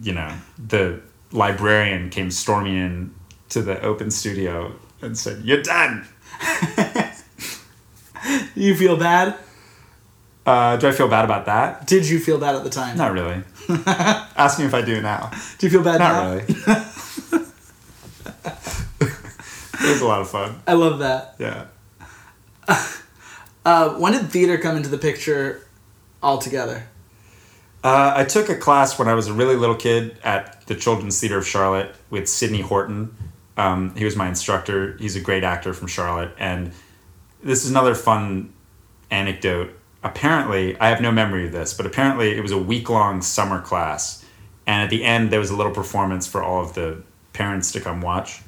[0.00, 1.00] You know, the
[1.32, 3.14] librarian came storming in
[3.50, 6.06] to the open studio and said, You're done.
[8.54, 9.36] you feel bad.
[10.46, 11.86] Uh, do I feel bad about that?
[11.86, 12.96] Did you feel bad at the time?
[12.96, 13.42] Not really.
[14.36, 15.30] Ask me if I do now.
[15.58, 16.12] Do you feel bad now?
[16.12, 16.44] Not really.
[19.80, 20.60] it was a lot of fun.
[20.66, 21.34] I love that.
[21.38, 21.66] Yeah.
[23.64, 25.65] Uh, when did theater come into the picture
[26.22, 26.88] altogether?
[27.84, 31.20] Uh, I took a class when I was a really little kid at the Children's
[31.20, 33.16] Theater of Charlotte with Sidney Horton.
[33.56, 34.96] Um, he was my instructor.
[34.98, 36.34] He's a great actor from Charlotte.
[36.38, 36.72] And
[37.42, 38.52] this is another fun
[39.10, 39.78] anecdote.
[40.02, 43.60] Apparently, I have no memory of this, but apparently it was a week long summer
[43.60, 44.24] class.
[44.66, 47.02] And at the end, there was a little performance for all of the
[47.32, 48.40] parents to come watch.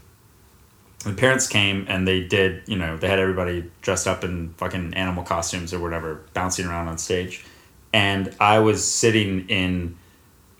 [1.05, 4.95] The parents came and they did, you know, they had everybody dressed up in fucking
[4.95, 7.45] animal costumes or whatever, bouncing around on stage.
[7.93, 9.97] And I was sitting in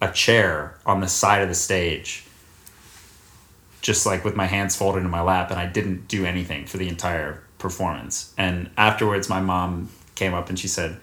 [0.01, 2.25] a chair on the side of the stage,
[3.81, 6.79] just like with my hands folded in my lap, and I didn't do anything for
[6.79, 8.33] the entire performance.
[8.39, 10.99] And afterwards, my mom came up and she said,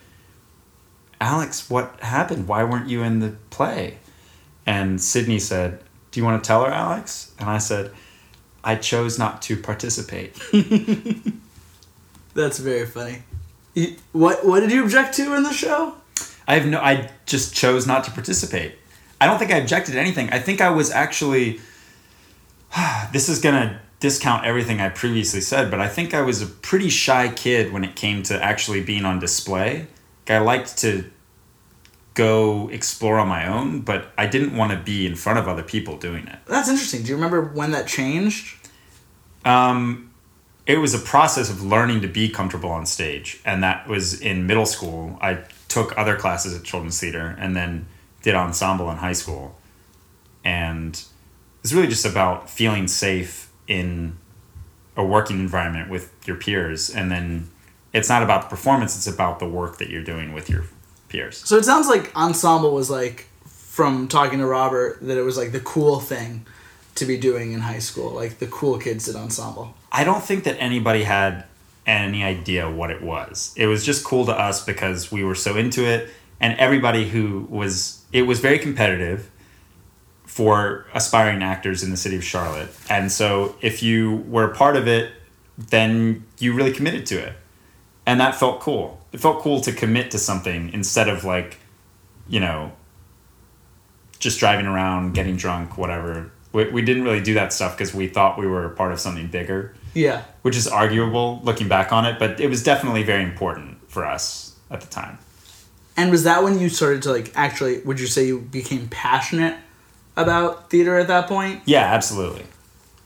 [1.21, 2.47] Alex, what happened?
[2.47, 3.97] Why weren't you in the play?
[4.65, 5.79] And Sydney said,
[6.11, 7.33] Do you want to tell her, Alex?
[7.39, 7.91] And I said,
[8.63, 10.35] I chose not to participate.
[12.33, 13.23] That's very funny.
[14.11, 15.95] What what did you object to in the show?
[16.47, 16.79] I have no.
[16.79, 18.75] I just chose not to participate.
[19.19, 20.29] I don't think I objected to anything.
[20.31, 21.60] I think I was actually.
[23.13, 26.89] This is gonna discount everything I previously said, but I think I was a pretty
[26.89, 29.88] shy kid when it came to actually being on display.
[30.27, 31.10] I liked to
[32.13, 35.63] go explore on my own, but I didn't want to be in front of other
[35.63, 36.39] people doing it.
[36.45, 37.03] That's interesting.
[37.03, 38.55] Do you remember when that changed?
[39.43, 40.12] Um,
[40.65, 44.47] it was a process of learning to be comfortable on stage, and that was in
[44.47, 45.19] middle school.
[45.21, 47.88] I took other classes at children's theater, and then
[48.21, 49.58] did ensemble in high school,
[50.43, 51.04] and
[51.63, 54.17] it's really just about feeling safe in
[54.95, 57.49] a working environment with your peers, and then
[57.93, 60.65] it's not about the performance; it's about the work that you're doing with your
[61.10, 61.38] peers.
[61.38, 65.51] So it sounds like ensemble was like from talking to Robert that it was like
[65.51, 66.45] the cool thing
[66.95, 68.12] to be doing in high school.
[68.12, 69.75] Like the cool kids did ensemble.
[69.91, 71.45] I don't think that anybody had
[71.85, 73.53] any idea what it was.
[73.55, 77.47] It was just cool to us because we were so into it, and everybody who
[77.49, 79.29] was it was very competitive
[80.25, 82.69] for aspiring actors in the city of Charlotte.
[82.89, 85.11] And so if you were a part of it,
[85.57, 87.33] then you really committed to it.
[88.05, 88.99] And that felt cool.
[89.13, 91.57] It felt cool to commit to something instead of like,
[92.27, 92.73] you know,
[94.19, 96.31] just driving around, getting drunk, whatever.
[96.51, 99.27] We, we didn't really do that stuff because we thought we were part of something
[99.27, 100.23] bigger Yeah.
[100.43, 104.55] which is arguable looking back on it, but it was definitely very important for us
[104.69, 105.17] at the time.
[105.97, 109.55] And was that when you started to like actually would you say you became passionate
[110.17, 111.62] about theater at that point?
[111.65, 112.45] Yeah, absolutely.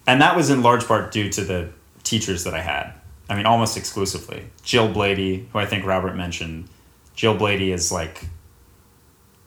[0.08, 1.70] And that was in large part due to the
[2.04, 2.94] teachers that I had.
[3.30, 4.46] I mean, almost exclusively.
[4.64, 6.68] Jill Blady, who I think Robert mentioned.
[7.16, 8.26] Jill Blady is like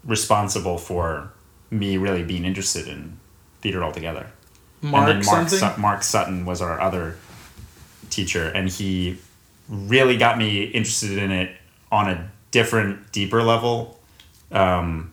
[0.05, 1.33] responsible for
[1.71, 3.19] me really being interested in
[3.61, 4.31] theater altogether.
[4.83, 5.49] Mark and then Mark?
[5.49, 7.17] Sut- Mark Sutton was our other
[8.13, 9.19] teacher, and he
[9.69, 11.57] really got me interested in it
[11.91, 13.99] on a different, deeper level.
[14.51, 15.13] Um,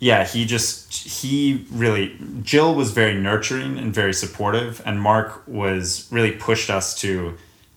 [0.00, 6.06] yeah, he just he really Jill was very nurturing and very supportive, and Mark was
[6.10, 7.36] really pushed us to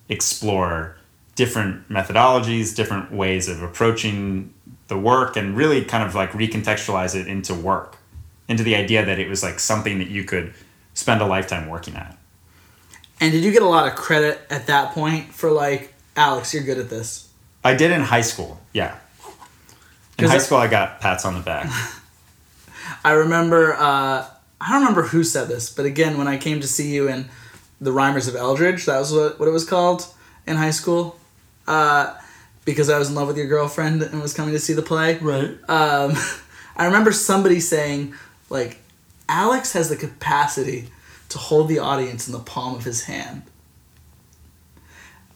[0.09, 0.97] explore
[1.35, 4.53] different methodologies, different ways of approaching
[4.87, 7.97] the work, and really kind of like recontextualize it into work,
[8.47, 10.53] into the idea that it was like something that you could
[10.93, 12.17] spend a lifetime working at.
[13.21, 16.63] And did you get a lot of credit at that point for like Alex, you're
[16.63, 17.29] good at this?
[17.63, 18.97] I did in high school, yeah.
[20.17, 21.69] In high I- school, I got pats on the back.
[23.05, 24.25] I remember uh,
[24.59, 27.29] I don't remember who said this, but again, when I came to see you in
[27.79, 30.05] the Rimers of Eldritch, that was what, what it was called
[30.45, 31.17] in high school.
[31.67, 32.15] Uh,
[32.65, 35.17] because I was in love with your girlfriend and was coming to see the play.
[35.17, 35.57] Right.
[35.67, 36.13] Um,
[36.75, 38.13] I remember somebody saying,
[38.49, 38.79] like,
[39.27, 40.89] Alex has the capacity
[41.31, 43.43] to hold the audience in the palm of his hand.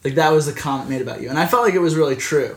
[0.04, 1.30] Like, that was the comment made about you.
[1.30, 2.56] And I felt like it was really true.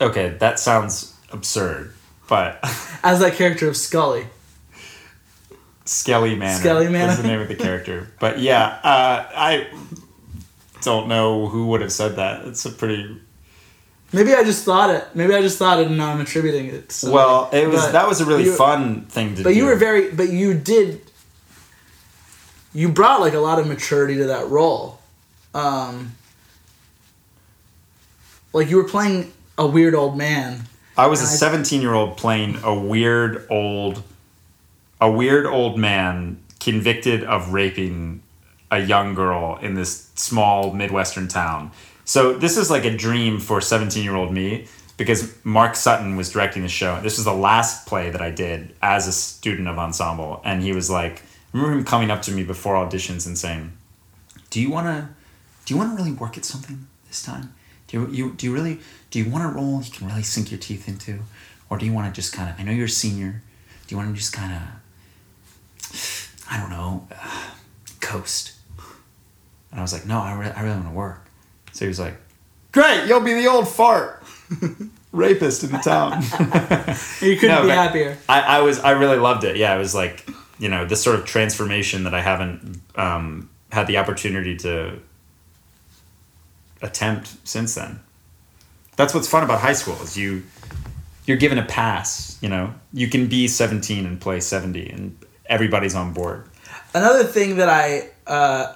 [0.00, 1.92] Okay, that sounds absurd,
[2.28, 2.58] but
[3.02, 4.26] As that character of Scully.
[5.84, 6.58] Skelly Man.
[6.58, 8.08] Skelly Man was the name of the character.
[8.18, 9.68] But yeah, uh, I
[10.80, 12.46] don't know who would have said that.
[12.46, 13.20] It's a pretty
[14.12, 15.06] Maybe I just thought it.
[15.14, 17.48] Maybe I just thought it and now I'm attributing it to well.
[17.52, 19.42] It was But- that was a really you- fun thing to do.
[19.42, 21.00] But you were very, but you did,
[22.74, 24.98] you brought like a lot of maturity to that role.
[25.54, 26.12] Um,
[28.52, 30.62] like you were playing a weird old man.
[30.96, 34.02] I was a 17 year old playing a weird old,
[35.00, 38.22] a weird old man convicted of raping
[38.70, 41.70] a young girl in this small midwestern town.
[42.04, 46.30] So this is like a dream for 17 year old me because Mark Sutton was
[46.30, 47.00] directing the show.
[47.00, 50.72] This was the last play that I did as a student of ensemble, and he
[50.72, 51.22] was like, I
[51.52, 53.72] remember him coming up to me before auditions and saying,
[54.50, 55.08] "Do you want to,
[55.64, 57.54] do you want to really work at something this time?
[57.88, 58.80] Do you, you do you really
[59.10, 61.20] do you want a role you can really sink your teeth into,
[61.68, 62.58] or do you want to just kind of?
[62.58, 63.42] I know you're a senior.
[63.86, 64.62] Do you want to just kind of,
[66.50, 67.50] I don't know, uh,
[68.00, 68.52] coast?"
[69.70, 71.26] And I was like, "No, I, re- I really want to work."
[71.72, 72.14] So he was like,
[72.72, 74.22] "Great, you'll be the old fart."
[75.12, 76.22] rapist in the town.
[77.20, 78.16] You couldn't No, be happier.
[78.30, 79.56] I, I was I really loved it.
[79.56, 80.26] Yeah, it was like
[80.58, 84.98] you know this sort of transformation that I haven't um, had the opportunity to
[86.82, 88.00] attempt since then.
[88.96, 90.42] That's what's fun about high school is you
[91.26, 92.38] you're given a pass.
[92.40, 96.48] You know, you can be 17 and play 70, and everybody's on board.
[96.94, 98.74] Another thing that I uh,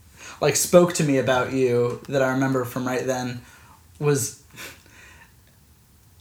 [0.40, 3.40] like spoke to me about you that I remember from right then
[3.98, 4.42] was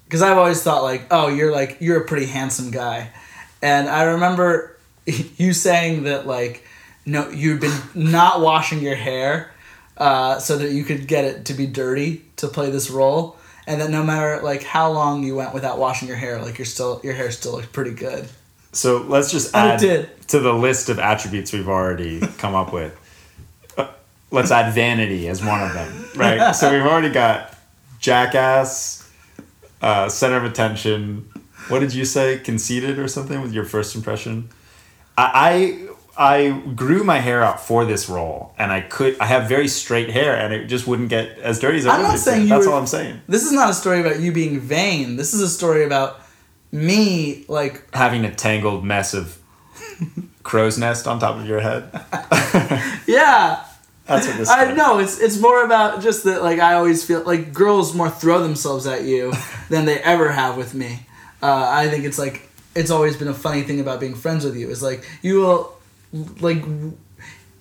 [0.05, 3.09] because I've always thought like, oh, you're like you're a pretty handsome guy,
[3.61, 4.72] and I remember
[5.37, 6.65] you saying that like,
[7.05, 9.51] no, you've been not washing your hair
[9.97, 13.37] uh, so that you could get it to be dirty to play this role,
[13.67, 16.65] and that no matter like how long you went without washing your hair, like you're
[16.65, 18.27] still your hair still looked pretty good.
[18.71, 19.79] So let's just add
[20.27, 22.97] to the list of attributes we've already come up with.
[23.77, 23.87] Uh,
[24.31, 26.53] let's add vanity as one of them, right?
[26.53, 27.55] so we've already got
[27.99, 29.09] jackass,
[29.81, 31.29] uh, center of attention.
[31.67, 32.39] What did you say?
[32.39, 34.49] Conceited or something with your first impression?
[35.17, 35.87] I,
[36.17, 39.17] I I grew my hair out for this role, and I could.
[39.19, 42.03] I have very straight hair, and it just wouldn't get as dirty as I I'm
[42.03, 43.21] not saying you That's were- all I'm saying.
[43.27, 45.15] This is not a story about you being vain.
[45.15, 46.19] This is a story about
[46.71, 49.37] me like Having a tangled mess of
[50.43, 51.89] crow's nest on top of your head.
[53.07, 53.63] yeah
[54.05, 54.49] That's what this.
[54.49, 54.77] I is.
[54.77, 58.41] know it's it's more about just that like I always feel like girls more throw
[58.41, 59.33] themselves at you
[59.69, 61.05] than they ever have with me.
[61.41, 64.55] Uh, I think it's like it's always been a funny thing about being friends with
[64.55, 65.77] you is like you will
[66.39, 66.63] like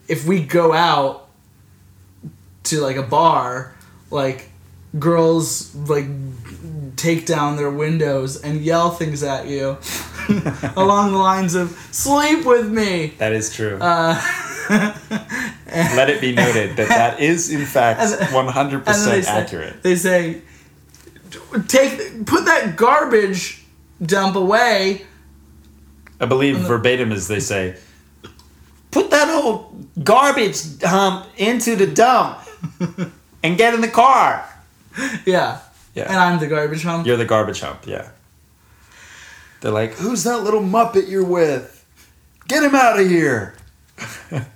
[0.08, 1.28] if we go out
[2.64, 3.74] to like a bar
[4.10, 4.50] like
[4.98, 6.06] girls like
[6.96, 9.78] take down their windows and yell things at you
[10.76, 13.78] along the lines of sleep with me That is true.
[13.80, 14.20] Uh,
[14.70, 19.24] Let it be noted that that is in fact one hundred And then they percent
[19.24, 19.82] say, accurate.
[19.82, 20.42] They say,
[21.68, 23.61] take put that garbage
[24.04, 25.06] dump away.
[26.20, 27.76] I believe verbatim as they say,
[28.90, 32.38] "Put that old garbage dump into the dump
[33.42, 34.48] and get in the car."
[35.26, 35.60] Yeah.
[35.94, 36.04] Yeah.
[36.04, 37.06] And I'm the garbage hump.
[37.06, 37.86] You're the garbage hump.
[37.86, 38.10] Yeah.
[39.60, 41.84] They're like, "Who's that little muppet you're with?
[42.48, 43.54] Get him out of here!"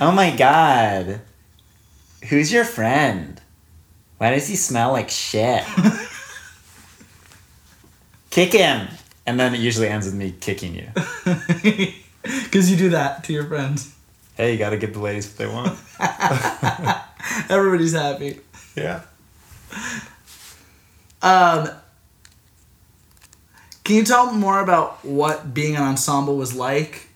[0.00, 1.20] oh my god.
[2.28, 3.40] Who's your friend?
[4.18, 5.64] Why does he smell like shit?
[8.30, 8.88] Kick him!
[9.26, 10.88] And then it usually ends with me kicking you.
[12.22, 13.94] Because you do that to your friends.
[14.36, 15.78] Hey, you gotta give the ladies what they want.
[17.50, 18.40] Everybody's happy.
[18.76, 19.02] Yeah.
[21.22, 21.70] Um,
[23.84, 27.08] can you tell more about what being an ensemble was like?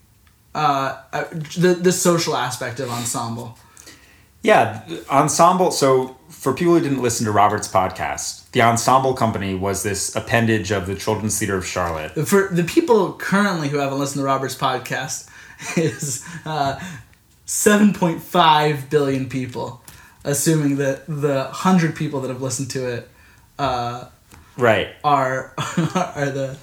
[0.54, 1.24] Uh, uh,
[1.56, 3.58] the the social aspect of ensemble.
[4.42, 5.70] Yeah, ensemble.
[5.70, 10.72] So, for people who didn't listen to Robert's podcast, the ensemble company was this appendage
[10.72, 12.12] of the Children's Theater of Charlotte.
[12.26, 15.28] For the people currently who haven't listened to Robert's podcast,
[15.76, 16.80] is uh,
[17.46, 19.82] seven point five billion people,
[20.24, 23.08] assuming that the hundred people that have listened to it
[23.60, 24.06] uh,
[24.56, 24.88] Right.
[25.04, 26.56] are are the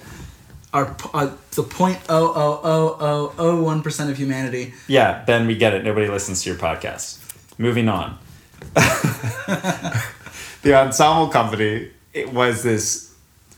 [0.74, 4.74] are, are the point oh oh oh oh oh one percent of humanity.
[4.86, 5.82] Yeah, Ben, we get it.
[5.82, 7.19] Nobody listens to your podcast.
[7.60, 8.16] Moving on.
[10.62, 13.14] the ensemble company it was this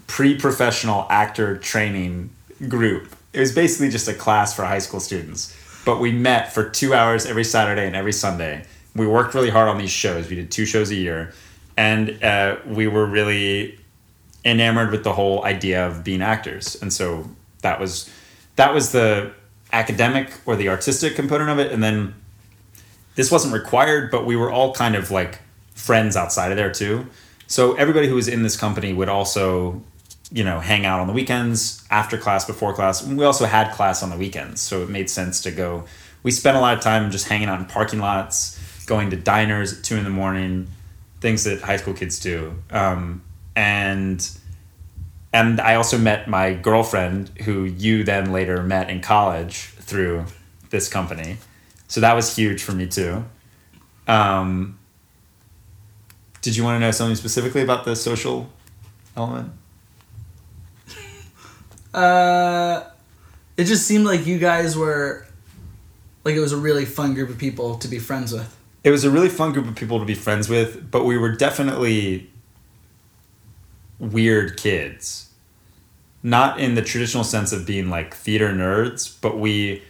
[0.08, 2.30] pre-professional actor training
[2.66, 3.14] group.
[3.32, 5.56] It was basically just a class for high school students.
[5.84, 8.66] But we met for two hours every Saturday and every Sunday.
[8.96, 10.28] We worked really hard on these shows.
[10.28, 11.32] We did two shows a year,
[11.76, 13.78] and uh, we were really
[14.44, 16.74] enamored with the whole idea of being actors.
[16.82, 17.30] And so
[17.60, 18.10] that was
[18.56, 19.32] that was the
[19.72, 22.16] academic or the artistic component of it, and then
[23.14, 25.40] this wasn't required, but we were all kind of like
[25.74, 27.06] friends outside of there too.
[27.46, 29.82] So everybody who was in this company would also,
[30.30, 33.06] you know, hang out on the weekends, after class, before class.
[33.06, 35.84] We also had class on the weekends, so it made sense to go.
[36.22, 39.78] We spent a lot of time just hanging out in parking lots, going to diners
[39.78, 40.68] at two in the morning,
[41.20, 42.54] things that high school kids do.
[42.70, 43.22] Um,
[43.54, 44.26] and
[45.34, 50.26] and I also met my girlfriend, who you then later met in college through
[50.70, 51.38] this company.
[51.92, 53.22] So that was huge for me too.
[54.08, 54.78] Um,
[56.40, 58.48] did you want to know something specifically about the social
[59.14, 59.52] element?
[61.92, 62.84] Uh,
[63.58, 65.26] it just seemed like you guys were
[66.24, 68.56] like it was a really fun group of people to be friends with.
[68.82, 71.36] It was a really fun group of people to be friends with, but we were
[71.36, 72.30] definitely
[73.98, 75.28] weird kids.
[76.22, 79.82] Not in the traditional sense of being like theater nerds, but we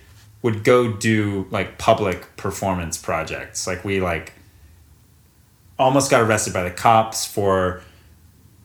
[0.43, 3.67] would go do like public performance projects.
[3.67, 4.33] Like we like
[5.79, 7.83] almost got arrested by the cops for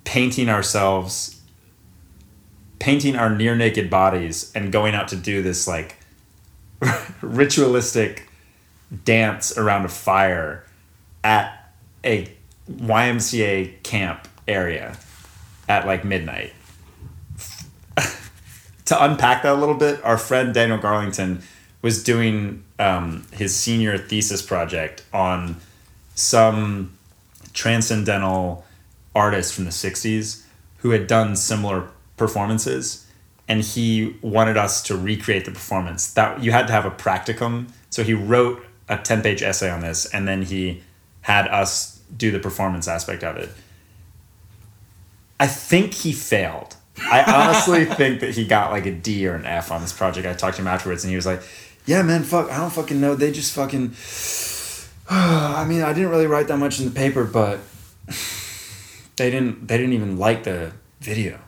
[0.03, 1.39] painting ourselves,
[2.79, 5.97] painting our near naked bodies, and going out to do this like
[7.21, 8.27] ritualistic
[9.05, 10.65] dance around a fire
[11.23, 11.73] at
[12.03, 12.31] a
[12.71, 14.97] YMCA camp area
[15.69, 16.53] at like midnight.
[18.85, 21.43] to unpack that a little bit, our friend Daniel Garlington
[21.87, 25.55] was doing um, his senior thesis project on
[26.15, 26.97] some
[27.53, 28.65] transcendental
[29.15, 30.43] artist from the 60s
[30.79, 33.07] who had done similar performances
[33.47, 36.11] and he wanted us to recreate the performance.
[36.11, 37.69] That you had to have a practicum.
[37.89, 40.83] So he wrote a 10 page essay on this and then he
[41.21, 43.49] had us do the performance aspect of it.
[45.39, 46.75] I think he failed.
[46.99, 50.27] I honestly think that he got like a d or an f on this project.
[50.27, 51.41] I talked to him afterwards and he was like
[51.87, 53.15] yeah man fuck i don't fucking know.
[53.15, 53.95] They just fucking
[55.09, 57.59] i mean i didn't really write that much in the paper but
[59.15, 61.39] they didn't they didn't even like the video.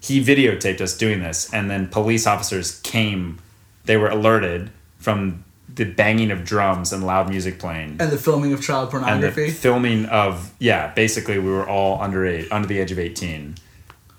[0.00, 3.38] He videotaped us doing this and then police officers came.
[3.84, 7.96] They were alerted from the banging of drums and loud music playing.
[8.00, 9.50] And the filming of child and the pornography.
[9.50, 13.56] filming of yeah basically we were all under eight under the age of 18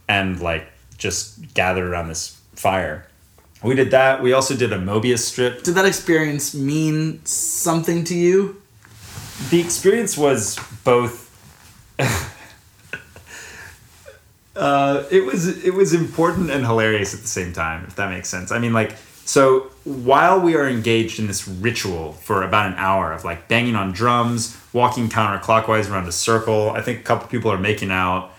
[0.07, 3.07] and like just gathered around this fire
[3.63, 4.21] we did that.
[4.21, 5.63] We also did a mobius strip.
[5.63, 8.61] Did that experience mean something to you?
[9.49, 11.29] the experience was both.
[14.53, 18.27] Uh, it was it was important and hilarious at the same time if that makes
[18.27, 18.51] sense.
[18.51, 23.13] I mean like so while we are engaged in this ritual for about an hour
[23.13, 27.49] of like banging on drums walking counterclockwise around a circle i think a couple people
[27.49, 28.33] are making out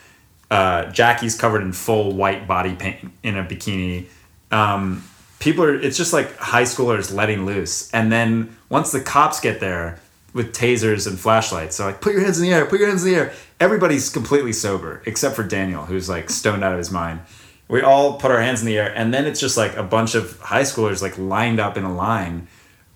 [0.50, 4.04] uh, jackie's covered in full white body paint in a bikini
[4.50, 5.02] um,
[5.42, 7.90] people are it's just like high schoolers letting loose.
[7.92, 9.98] And then once the cops get there
[10.32, 13.04] with tasers and flashlights so like put your hands in the air put your hands
[13.04, 13.32] in the air.
[13.58, 17.20] Everybody's completely sober except for daniel who's like stoned out of his mind.
[17.68, 20.14] We all put our hands in the air and then it's just like a bunch
[20.14, 22.46] of high schoolers like lined up in a line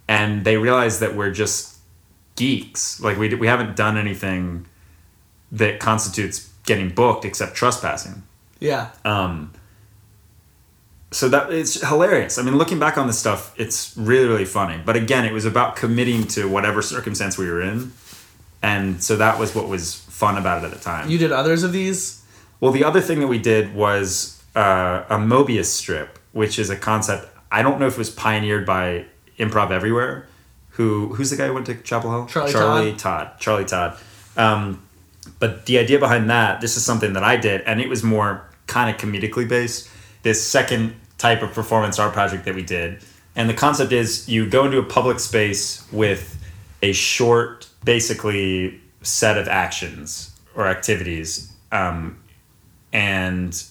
[0.07, 1.77] and they realize that we're just
[2.37, 3.01] geeks.
[3.01, 4.67] Like we, we haven't done anything
[5.51, 8.23] that constitutes getting booked except trespassing.
[8.61, 8.91] Yeah.
[9.05, 9.53] um,
[11.17, 12.37] so that it's hilarious.
[12.39, 14.81] I mean, looking back on this stuff, it's really really funny.
[14.85, 17.93] But again, it was about committing to whatever circumstance we were in,
[18.63, 21.09] and so that was what was fun about it at the time.
[21.09, 22.23] You did others of these?
[22.61, 26.77] well, the other thing that we did was uh, a Mobius strip, which is a
[26.77, 27.29] concept.
[27.51, 29.07] I don't know if it was pioneered by
[29.39, 30.27] Improv Everywhere.
[30.71, 32.27] Who who's the guy who went to Chapel Hill?
[32.27, 33.31] Charlie Charlie Todd.
[33.39, 33.99] Charlie Todd.
[34.37, 34.83] Um,
[35.39, 38.47] but the idea behind that, this is something that I did, and it was more
[38.67, 39.89] kind of comedically based.
[40.23, 43.03] This second type of performance art project that we did,
[43.35, 46.39] and the concept is you go into a public space with
[46.83, 52.19] a short, basically set of actions or activities, um,
[52.93, 53.65] and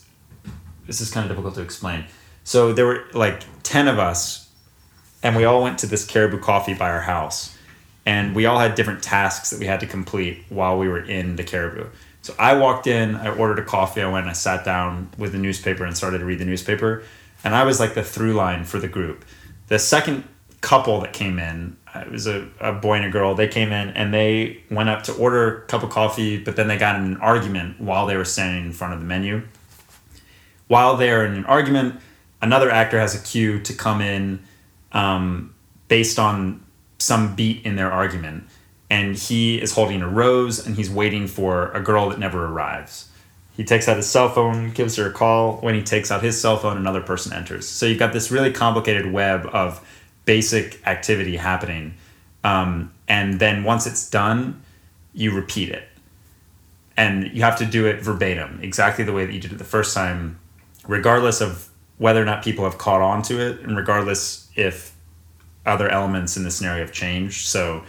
[0.88, 2.06] this is kind of difficult to explain.
[2.43, 4.50] So there were like ten of us,
[5.24, 7.56] and we all went to this Caribou Coffee by our house
[8.06, 11.36] and we all had different tasks that we had to complete while we were in
[11.36, 11.88] the caribou.
[12.22, 15.32] So I walked in, I ordered a coffee, I went and I sat down with
[15.32, 17.04] the newspaper and started to read the newspaper.
[17.46, 19.24] And I was like the through line for the group.
[19.68, 20.24] The second
[20.62, 23.72] couple that came in, uh, it was a, a boy and a girl, they came
[23.72, 26.96] in and they went up to order a cup of coffee, but then they got
[26.96, 29.43] in an argument while they were standing in front of the menu.
[30.68, 32.02] While they're in an argument,
[32.41, 34.43] another actor has a cue to come in
[34.91, 35.54] um,
[35.88, 36.66] based on
[36.98, 38.48] some beat in their argument
[38.89, 43.12] and he is holding a rose and he's waiting for a girl that never arrives
[43.56, 46.39] he takes out his cell phone gives her a call when he takes out his
[46.39, 49.86] cell phone another person enters so you've got this really complicated web of
[50.26, 51.93] basic activity happening
[52.43, 54.62] um, and then once it's done
[55.14, 55.88] you repeat it
[56.97, 59.64] and you have to do it verbatim exactly the way that you did it the
[59.64, 60.39] first time
[60.88, 64.95] regardless of whether or not people have caught on to it and regardless if
[65.66, 67.47] other elements in the scenario have changed.
[67.47, 67.84] So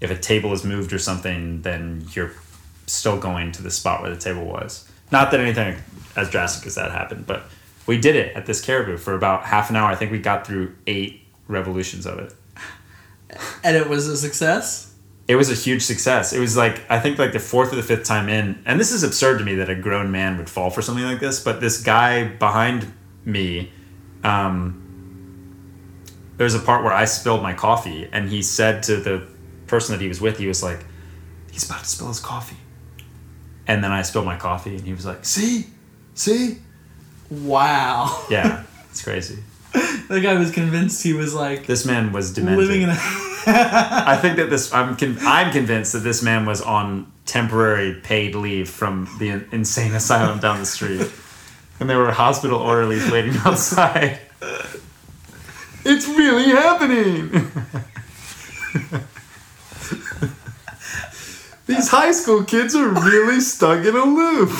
[0.00, 2.32] if a table is moved or something, then you're
[2.86, 4.88] still going to the spot where the table was.
[5.12, 5.76] Not that anything
[6.16, 7.44] as drastic as that happened, but
[7.86, 9.90] we did it at this caribou for about half an hour.
[9.90, 12.34] I think we got through eight revolutions of it.
[13.62, 14.94] And it was a success?
[15.28, 16.32] It was a huge success.
[16.32, 18.92] It was like I think like the fourth or the fifth time in, and this
[18.92, 21.42] is absurd to me that a grown man would fall for something like this.
[21.42, 22.92] But this guy behind
[23.24, 23.70] me,
[24.24, 24.82] um,
[26.36, 29.26] there's a part where I spilled my coffee, and he said to the
[29.66, 30.84] person that he was with, he was like,
[31.52, 32.56] "He's about to spill his coffee,"
[33.66, 35.66] and then I spilled my coffee, and he was like, "See,
[36.14, 36.58] see."
[37.30, 38.24] Wow.
[38.30, 39.38] Yeah, it's crazy.
[40.08, 42.58] the guy was convinced he was like This man was demented.
[42.58, 42.96] living in a
[43.46, 48.34] I think that this I'm con- I'm convinced that this man was on temporary paid
[48.34, 51.10] leave from the insane asylum down the street,
[51.80, 54.18] and there were hospital orderlies waiting outside.
[55.84, 57.50] It's really happening.
[61.76, 64.50] These high school kids are really stuck in a loop.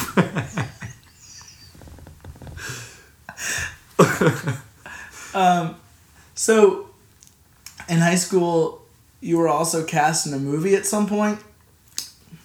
[6.43, 6.89] So,
[7.89, 8.83] in high school,
[9.21, 11.39] you were also cast in a movie at some point.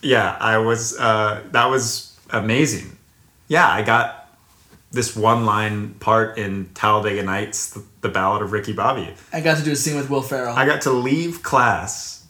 [0.03, 0.95] Yeah, I was.
[0.99, 2.95] Uh, that was amazing.
[3.47, 4.29] Yeah, I got
[4.91, 9.11] this one line part in Talladega Nights, the, the Ballad of Ricky Bobby.
[9.33, 10.55] I got to do a scene with Will Ferrell.
[10.55, 12.26] I got to leave class.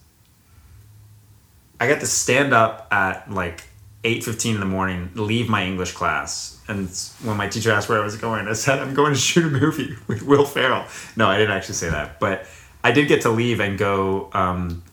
[1.80, 3.64] I got to stand up at like
[4.04, 6.90] eight fifteen in the morning, leave my English class, and
[7.24, 9.50] when my teacher asked where I was going, I said I'm going to shoot a
[9.50, 10.86] movie with Will Ferrell.
[11.16, 12.46] No, I didn't actually say that, but
[12.84, 14.30] I did get to leave and go.
[14.34, 14.84] Um,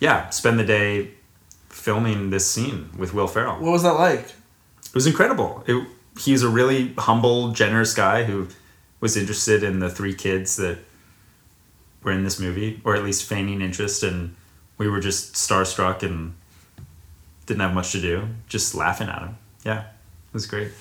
[0.00, 1.10] yeah, spend the day
[1.68, 3.54] filming this scene with Will Ferrell.
[3.60, 4.20] what was that like?
[4.20, 5.64] It was incredible.
[5.66, 5.86] It,
[6.18, 8.48] he's a really humble, generous guy who
[9.00, 10.78] was interested in the three kids that
[12.02, 14.34] were in this movie, or at least feigning interest, and
[14.82, 16.34] we were just starstruck and
[17.46, 19.36] didn't have much to do, just laughing at him.
[19.64, 20.72] Yeah, it was great.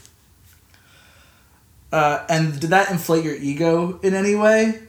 [1.91, 4.82] Uh, and did that inflate your ego in any way?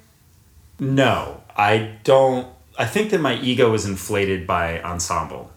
[0.80, 2.48] No, I don't.
[2.78, 5.50] I think that my ego was inflated by ensemble.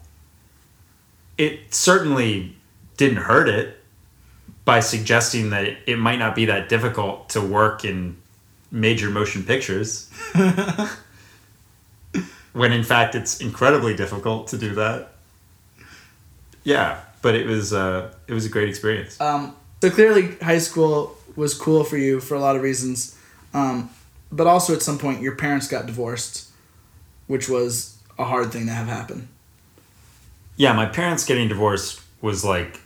[1.38, 2.58] It certainly
[2.97, 3.82] didn't hurt it
[4.66, 8.18] by suggesting that it might not be that difficult to work in
[8.70, 10.10] major motion pictures.
[12.56, 15.10] when in fact it's incredibly difficult to do that.
[16.64, 19.20] Yeah, but it was uh, it was a great experience.
[19.22, 23.20] Um, so clearly, high school was cool for you for a lot of reasons,
[23.53, 23.89] um,
[24.32, 26.49] but also at some point your parents got divorced,
[27.28, 29.28] which was a hard thing to have happen.
[30.56, 32.80] Yeah, my parents getting divorced was like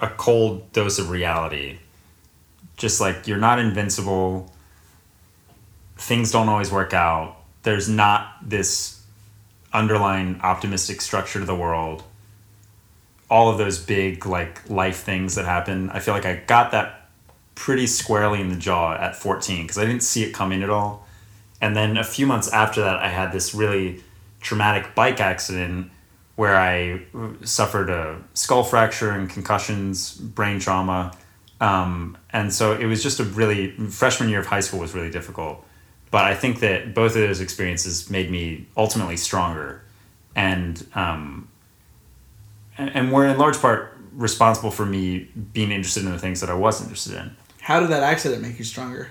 [0.00, 1.78] a cold dose of reality.
[2.76, 4.52] Just like you're not invincible.
[5.96, 7.36] Things don't always work out.
[7.66, 9.02] There's not this
[9.72, 12.04] underlying optimistic structure to the world.
[13.28, 15.90] All of those big like life things that happen.
[15.90, 17.08] I feel like I got that
[17.56, 21.08] pretty squarely in the jaw at 14 because I didn't see it coming at all.
[21.60, 24.00] And then a few months after that, I had this really
[24.40, 25.90] traumatic bike accident
[26.36, 27.02] where I
[27.42, 31.16] suffered a skull fracture and concussions, brain trauma.
[31.60, 35.10] Um, and so it was just a really, freshman year of high school was really
[35.10, 35.65] difficult.
[36.16, 39.82] But I think that both of those experiences made me ultimately stronger.
[40.34, 41.48] And, um,
[42.78, 46.48] and, and were in large part responsible for me being interested in the things that
[46.48, 47.36] I was interested in.
[47.60, 49.10] How did that accident make you stronger?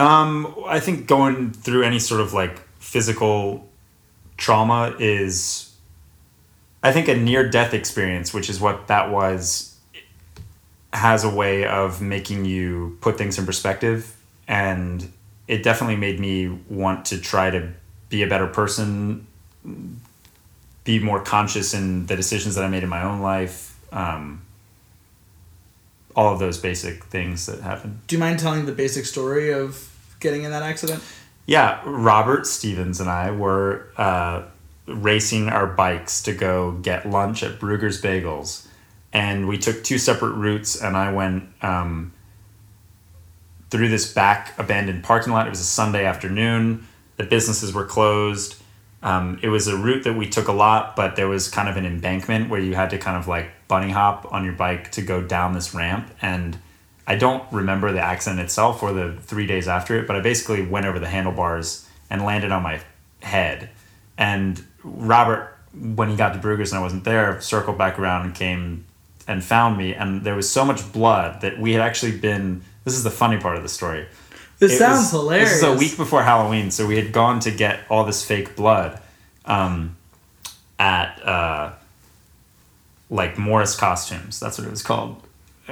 [0.00, 3.68] Um, I think going through any sort of like physical
[4.36, 5.72] trauma is,
[6.82, 9.78] I think, a near death experience, which is what that was,
[10.92, 14.16] has a way of making you put things in perspective.
[14.48, 15.08] And
[15.52, 17.68] it definitely made me want to try to
[18.08, 19.26] be a better person,
[20.82, 23.78] be more conscious in the decisions that I made in my own life.
[23.92, 24.40] Um,
[26.16, 28.00] all of those basic things that happened.
[28.06, 31.02] Do you mind telling the basic story of getting in that accident?
[31.44, 34.44] Yeah, Robert Stevens and I were uh,
[34.86, 38.66] racing our bikes to go get lunch at Bruegger's Bagels,
[39.12, 40.80] and we took two separate routes.
[40.80, 42.14] And I went um,
[43.72, 45.46] through this back abandoned parking lot.
[45.46, 46.86] It was a Sunday afternoon.
[47.16, 48.56] The businesses were closed.
[49.02, 51.78] Um, it was a route that we took a lot, but there was kind of
[51.78, 55.00] an embankment where you had to kind of like bunny hop on your bike to
[55.00, 56.10] go down this ramp.
[56.20, 56.58] And
[57.06, 60.66] I don't remember the accident itself or the three days after it, but I basically
[60.66, 62.78] went over the handlebars and landed on my
[63.22, 63.70] head.
[64.18, 68.34] And Robert, when he got to Bruegger's and I wasn't there, circled back around and
[68.34, 68.84] came
[69.26, 69.94] and found me.
[69.94, 72.64] And there was so much blood that we had actually been.
[72.84, 74.06] This is the funny part of the story.
[74.58, 75.48] This It sounds was- hilarious.
[75.50, 78.54] This is a week before Halloween, so we had gone to get all this fake
[78.56, 79.00] blood
[79.44, 79.96] um,
[80.78, 81.72] at uh,
[83.10, 84.38] like Morris Costumes.
[84.40, 85.22] That's what it was called.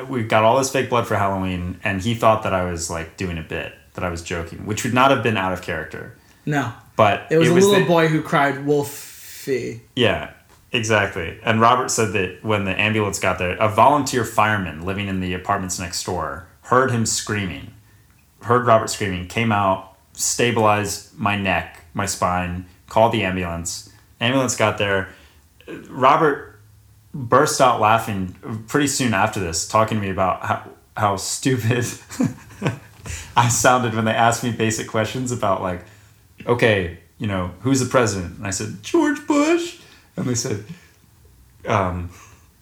[0.08, 3.16] We got all this fake blood for Halloween, and he thought that I was like
[3.16, 6.16] doing a bit, that I was joking, which would not have been out of character.
[6.46, 9.82] No, But it was a little the- boy who cried Wolfie.
[9.94, 10.30] yeah,
[10.72, 11.38] exactly.
[11.44, 15.34] And Robert said that when the ambulance got there, a volunteer fireman living in the
[15.34, 17.74] apartments next door heard him screaming,
[18.42, 23.90] heard Robert screaming, came out, stabilized my neck, my spine, called the ambulance.
[24.20, 25.08] Ambulance got there.
[25.88, 26.60] Robert
[27.12, 28.36] burst out laughing
[28.68, 31.84] pretty soon after this, talking to me about how, how stupid
[33.36, 35.84] I sounded when they asked me basic questions about, like,
[36.46, 38.38] okay, you know, who's the president?
[38.38, 39.80] And I said, George Bush.
[40.16, 40.64] And they said,
[41.66, 42.10] um,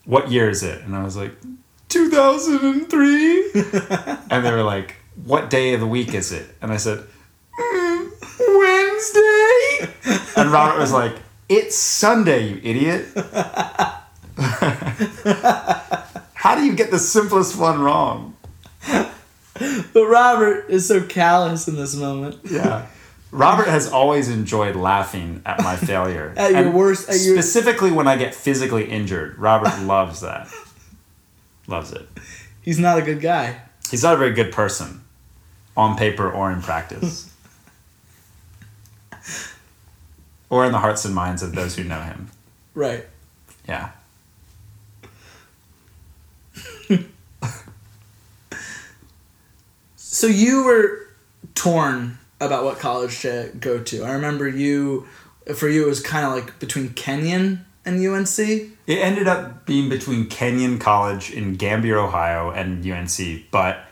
[0.06, 0.80] what year is it?
[0.82, 1.32] And I was like,
[1.88, 3.50] 2003.
[4.30, 6.46] and they were like, what day of the week is it?
[6.62, 7.04] And I said,
[7.58, 8.10] "Mm,
[8.58, 9.94] Wednesday.
[10.40, 11.14] And Robert was like,
[11.48, 13.06] it's Sunday, you idiot.
[16.34, 18.36] How do you get the simplest one wrong?
[18.86, 22.36] But Robert is so callous in this moment.
[22.48, 22.86] Yeah.
[23.32, 26.32] Robert has always enjoyed laughing at my failure.
[26.38, 29.36] At your And worst- at your- specifically when I get physically injured.
[29.38, 30.48] Robert loves that.
[31.68, 32.08] Loves it.
[32.60, 33.60] He's not a good guy.
[33.88, 35.04] He's not a very good person,
[35.76, 37.32] on paper or in practice.
[40.50, 42.30] or in the hearts and minds of those who know him.
[42.74, 43.06] Right.
[43.68, 43.90] Yeah.
[50.18, 51.06] So you were
[51.54, 54.02] torn about what college to go to.
[54.02, 55.06] I remember you,
[55.54, 58.38] for you, it was kind of like between Kenyon and UNC.
[58.38, 63.50] It ended up being between Kenyon College in Gambier, Ohio, and UNC.
[63.50, 63.84] But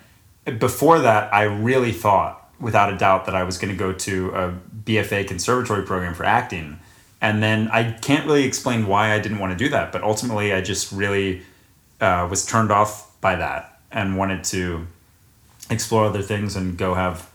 [0.59, 4.31] before that, I really thought, without a doubt, that I was going to go to
[4.31, 6.79] a BFA conservatory program for acting.
[7.21, 9.93] And then I can't really explain why I didn't want to do that.
[9.93, 11.43] But ultimately, I just really
[12.01, 14.87] uh, was turned off by that and wanted to
[15.71, 17.31] explore other things and go have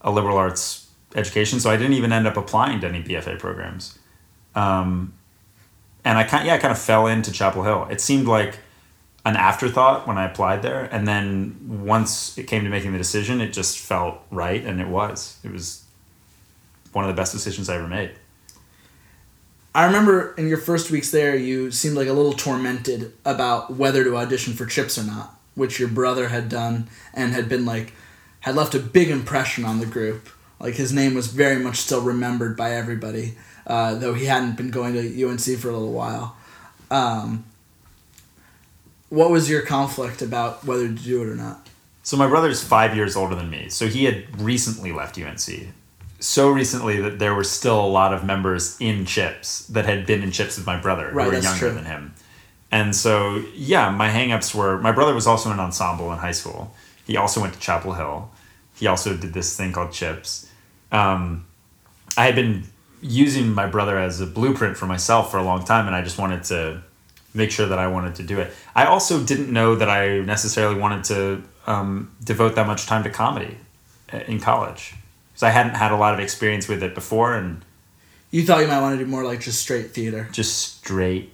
[0.00, 1.60] a liberal arts education.
[1.60, 3.98] So I didn't even end up applying to any BFA programs.
[4.54, 5.12] Um,
[6.06, 7.88] and I kind yeah, I kind of fell into Chapel Hill.
[7.90, 8.60] It seemed like
[9.24, 13.40] an afterthought when I applied there, and then once it came to making the decision,
[13.40, 15.38] it just felt right, and it was.
[15.42, 15.84] It was
[16.92, 18.12] one of the best decisions I ever made.
[19.74, 24.04] I remember in your first weeks there, you seemed like a little tormented about whether
[24.04, 27.92] to audition for Chips or not, which your brother had done and had been like,
[28.40, 30.28] had left a big impression on the group.
[30.60, 33.34] Like his name was very much still remembered by everybody,
[33.66, 36.36] uh, though he hadn't been going to UNC for a little while.
[36.90, 37.44] Um,
[39.08, 41.68] what was your conflict about whether to do it or not?
[42.02, 45.68] So my brother's five years older than me, so he had recently left UNC.
[46.20, 50.22] So recently that there were still a lot of members in Chips that had been
[50.22, 51.70] in Chips with my brother Right, who were younger true.
[51.72, 52.14] than him.
[52.70, 56.32] And so yeah, my hangups were my brother was also in an ensemble in high
[56.32, 56.74] school.
[57.06, 58.30] He also went to Chapel Hill.
[58.74, 60.50] He also did this thing called Chips.
[60.92, 61.46] Um,
[62.16, 62.64] I had been
[63.06, 66.18] using my brother as a blueprint for myself for a long time, and I just
[66.18, 66.82] wanted to
[67.34, 68.52] make sure that I wanted to do it.
[68.74, 73.10] I also didn't know that I necessarily wanted to um, devote that much time to
[73.10, 73.56] comedy
[74.12, 74.94] uh, in college
[75.32, 77.62] because I hadn't had a lot of experience with it before, and
[78.30, 80.28] You thought you might want to do more like just straight theater.
[80.32, 81.32] just straight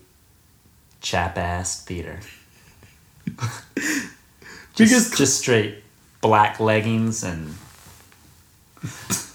[1.01, 2.20] chap ass theater.
[4.75, 5.85] Because- just, just straight
[6.23, 7.55] black leggings and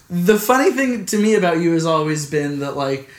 [0.10, 3.10] the funny thing to me about you has always been that like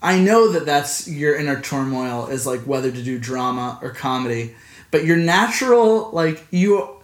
[0.00, 4.54] I know that that's your inner turmoil is like whether to do drama or comedy,
[4.90, 6.96] but your natural like you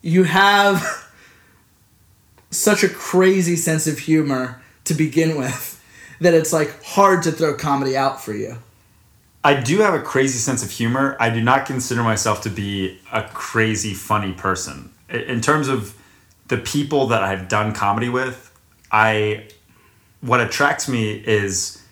[0.00, 0.82] you have
[2.50, 5.82] such a crazy sense of humor to begin with
[6.20, 8.56] that it's like hard to throw comedy out for you.
[9.42, 11.16] I do have a crazy sense of humor.
[11.20, 14.90] I do not consider myself to be a crazy funny person.
[15.10, 15.94] In terms of
[16.48, 18.50] the people that I've done comedy with,
[18.90, 19.48] I
[20.20, 21.82] what attracts me is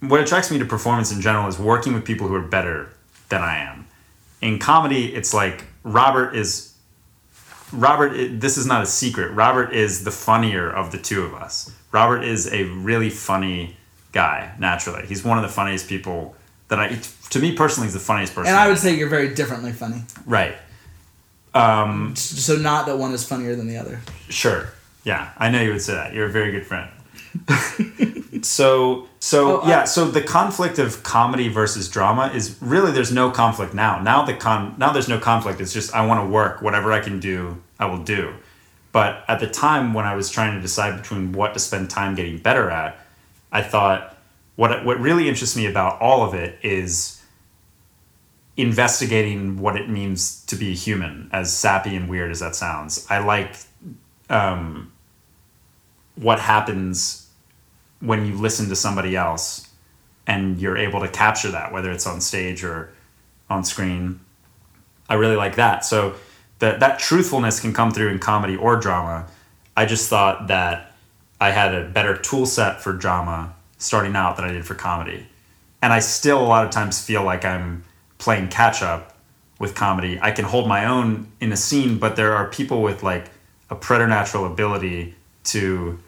[0.00, 2.90] what attracts me to performance in general is working with people who are better
[3.28, 3.86] than I am.
[4.40, 6.74] In comedy, it's like Robert is
[7.72, 9.32] Robert this is not a secret.
[9.32, 11.72] Robert is the funnier of the two of us.
[11.92, 13.76] Robert is a really funny
[14.12, 15.06] guy naturally.
[15.06, 16.36] He's one of the funniest people
[16.68, 16.98] that I
[17.30, 18.48] to me personally he's the funniest person.
[18.48, 20.02] And I would say you're very differently funny.
[20.26, 20.56] right.
[21.54, 24.00] Um, So not that one is funnier than the other.
[24.28, 24.68] Sure.
[25.04, 26.12] Yeah, I know you would say that.
[26.14, 26.90] You're a very good friend.
[28.42, 33.12] so so Oh, I- yeah, so the conflict of comedy versus drama is really there's
[33.12, 34.00] no conflict now.
[34.00, 35.60] Now the con now there's no conflict.
[35.60, 38.32] It's just I want to work whatever I can do, I will do.
[38.92, 42.14] But at the time when I was trying to decide between what to spend time
[42.14, 42.98] getting better at,
[43.52, 44.16] I thought
[44.56, 47.13] what what really interests me about all of it is
[48.56, 53.06] investigating what it means to be a human, as sappy and weird as that sounds.
[53.10, 53.56] I like
[54.30, 54.92] um,
[56.16, 57.28] what happens
[58.00, 59.68] when you listen to somebody else
[60.26, 62.92] and you're able to capture that, whether it's on stage or
[63.50, 64.20] on screen.
[65.08, 65.84] I really like that.
[65.84, 66.14] So
[66.60, 69.26] that that truthfulness can come through in comedy or drama.
[69.76, 70.92] I just thought that
[71.40, 75.26] I had a better tool set for drama starting out than I did for comedy.
[75.82, 77.84] And I still a lot of times feel like I'm
[78.18, 79.16] playing catch up
[79.58, 80.18] with comedy.
[80.20, 83.30] I can hold my own in a scene, but there are people with like
[83.70, 85.98] a preternatural ability to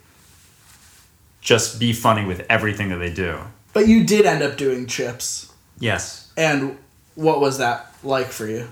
[1.40, 3.38] just be funny with everything that they do.
[3.72, 5.52] But you did end up doing chips.
[5.78, 6.32] Yes.
[6.36, 6.78] And
[7.14, 8.68] what was that like for you?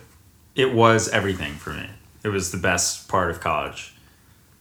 [0.55, 1.89] It was everything for me.
[2.23, 3.95] It was the best part of college.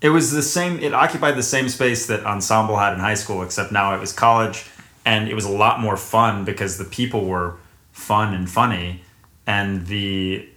[0.02, 3.42] It was the same, it occupied the same space that Ensemble had in high school,
[3.42, 4.66] except now it was college.
[5.06, 7.56] And it was a lot more fun because the people were
[7.94, 9.02] fun and funny.
[9.48, 10.48] And the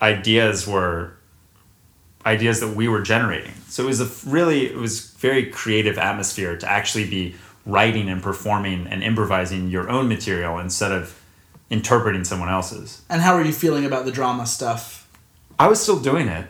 [0.00, 1.16] ideas were
[2.24, 3.54] ideas that we were generating.
[3.68, 7.34] So it was a really, it was very creative atmosphere to actually be
[7.64, 11.20] writing and performing and improvising your own material instead of
[11.70, 13.02] interpreting someone else's.
[13.08, 15.08] And how were you feeling about the drama stuff?
[15.58, 16.46] I was still doing it.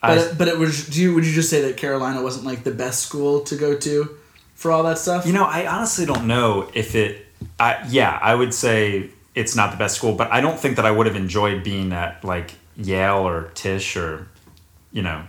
[0.00, 0.86] But I, it, but it was.
[0.86, 3.76] Do you would you just say that Carolina wasn't like the best school to go
[3.76, 4.16] to
[4.54, 5.26] for all that stuff?
[5.26, 7.26] you know, I honestly don't know if it.
[7.58, 10.84] I, yeah, I would say it's not the best school, but I don't think that
[10.84, 14.26] I would have enjoyed being at like Yale or Tisch or,
[14.90, 15.22] you know,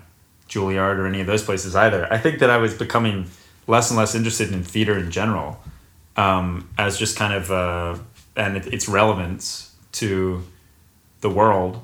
[0.50, 2.12] Juilliard or any of those places either.
[2.12, 3.30] I think that I was becoming
[3.68, 5.62] less and less interested in theater in general,
[6.18, 8.00] um, as just kind of uh,
[8.36, 10.44] and it, its relevance to
[11.22, 11.80] the world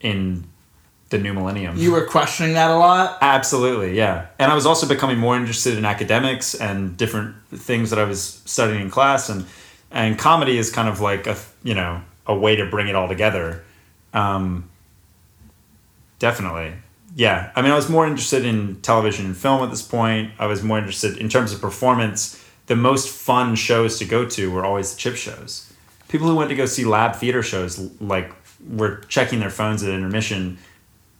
[0.00, 0.44] in
[1.10, 1.76] the new millennium.
[1.78, 3.18] you were questioning that a lot.
[3.22, 4.26] Absolutely, yeah.
[4.38, 8.42] And I was also becoming more interested in academics and different things that I was
[8.44, 9.46] studying in class, and
[9.90, 13.08] and comedy is kind of like a you know a way to bring it all
[13.08, 13.64] together.
[14.12, 14.68] Um,
[16.18, 16.74] definitely,
[17.14, 17.52] yeah.
[17.54, 20.32] I mean, I was more interested in television and film at this point.
[20.38, 22.44] I was more interested in terms of performance.
[22.66, 25.72] The most fun shows to go to were always the chip shows.
[26.08, 28.32] People who went to go see lab theater shows like
[28.68, 30.58] were checking their phones at intermission,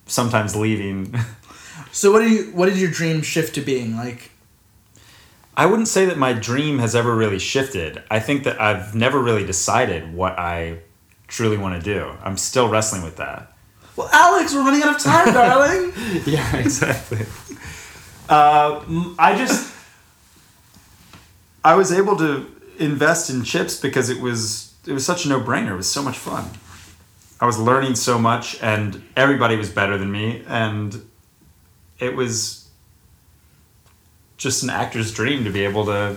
[0.07, 1.15] sometimes leaving.
[1.93, 4.31] So what do you what did your dream shift to being like?
[5.59, 8.01] I wouldn't say that my dream has ever really shifted.
[8.13, 10.79] I think that I've never really decided what I
[11.27, 12.13] truly want to do.
[12.23, 13.53] I'm still wrestling with that.
[13.97, 15.93] Well, Alex, we're running out of time, darling.
[16.25, 17.27] Yeah, exactly.
[18.29, 18.85] uh,
[19.19, 19.75] I just
[21.65, 22.47] I was able to
[22.79, 25.73] invest in chips because it was it was such a no brainer.
[25.73, 26.49] It was so much fun.
[27.41, 31.03] I was learning so much, and everybody was better than me, and
[31.99, 32.58] it was
[34.39, 36.17] just an actor's dream to be able to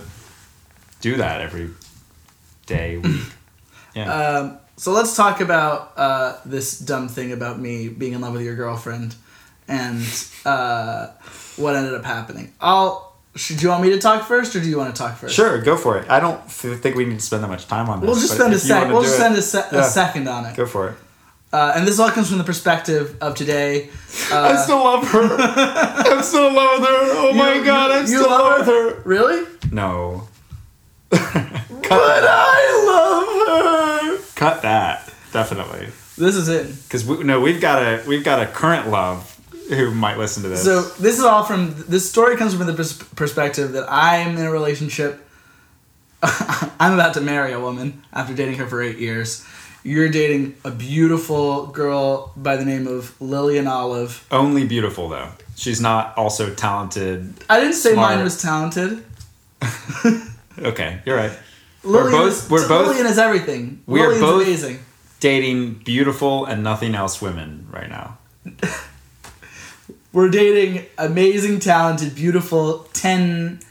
[1.01, 1.72] do that every
[2.65, 3.22] day, week.
[3.93, 4.09] Yeah.
[4.13, 8.41] Um, so let's talk about uh, this dumb thing about me being in love with
[8.43, 9.15] your girlfriend
[9.67, 10.01] and
[10.45, 11.07] uh,
[11.57, 12.53] what ended up happening.
[12.61, 13.13] I'll.
[13.36, 15.36] Should you want me to talk first, or do you want to talk first?
[15.36, 16.09] Sure, go for it.
[16.09, 18.07] I don't think we need to spend that much time on this.
[18.07, 18.88] We'll just spend a if you sec.
[18.88, 19.80] We'll do just it- spend a, se- yeah.
[19.80, 20.55] a second on it.
[20.55, 20.95] Go for it.
[21.54, 23.89] Uh, and this all comes from the perspective of today.
[24.32, 25.36] I Uh, still love her.
[25.38, 26.95] I'm still in love with her.
[26.95, 29.02] Oh my you- god, I'm you still in love love with her.
[29.04, 29.45] Really?
[29.72, 30.28] No.
[31.10, 34.24] But I love her.
[34.36, 35.12] Cut that.
[35.34, 35.88] Definitely.
[36.18, 36.68] This is it.
[36.84, 39.28] Because we, no, we've got a we've got a current love
[39.70, 40.64] who might listen to this.
[40.64, 44.45] So this is all from this story comes from the pers- perspective that I'm in
[44.45, 45.26] a relationship.
[46.24, 49.43] I'm about to marry a woman after dating her for eight years.
[49.84, 54.25] You're dating a beautiful girl by the name of Lillian Olive.
[54.32, 55.29] only beautiful though.
[55.55, 57.34] She's not also talented.
[57.49, 58.15] I didn't say Smart.
[58.15, 59.03] mine was talented.
[60.59, 61.32] Okay, you're right.
[61.84, 63.82] Lillian both- is, we're both- Lillian is everything.
[63.88, 64.79] we are both- amazing.
[65.21, 68.17] Dating beautiful and nothing else women right now.
[70.13, 73.61] We're dating amazing, talented, beautiful, 10,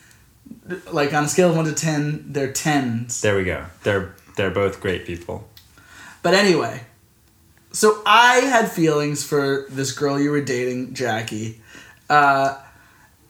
[0.90, 3.20] like on a scale of 1 to 10, they're 10s.
[3.20, 3.66] There we go.
[3.82, 5.48] They're they're both great people.
[6.22, 6.82] But anyway,
[7.72, 11.60] so I had feelings for this girl you were dating, Jackie.
[12.08, 12.58] Uh,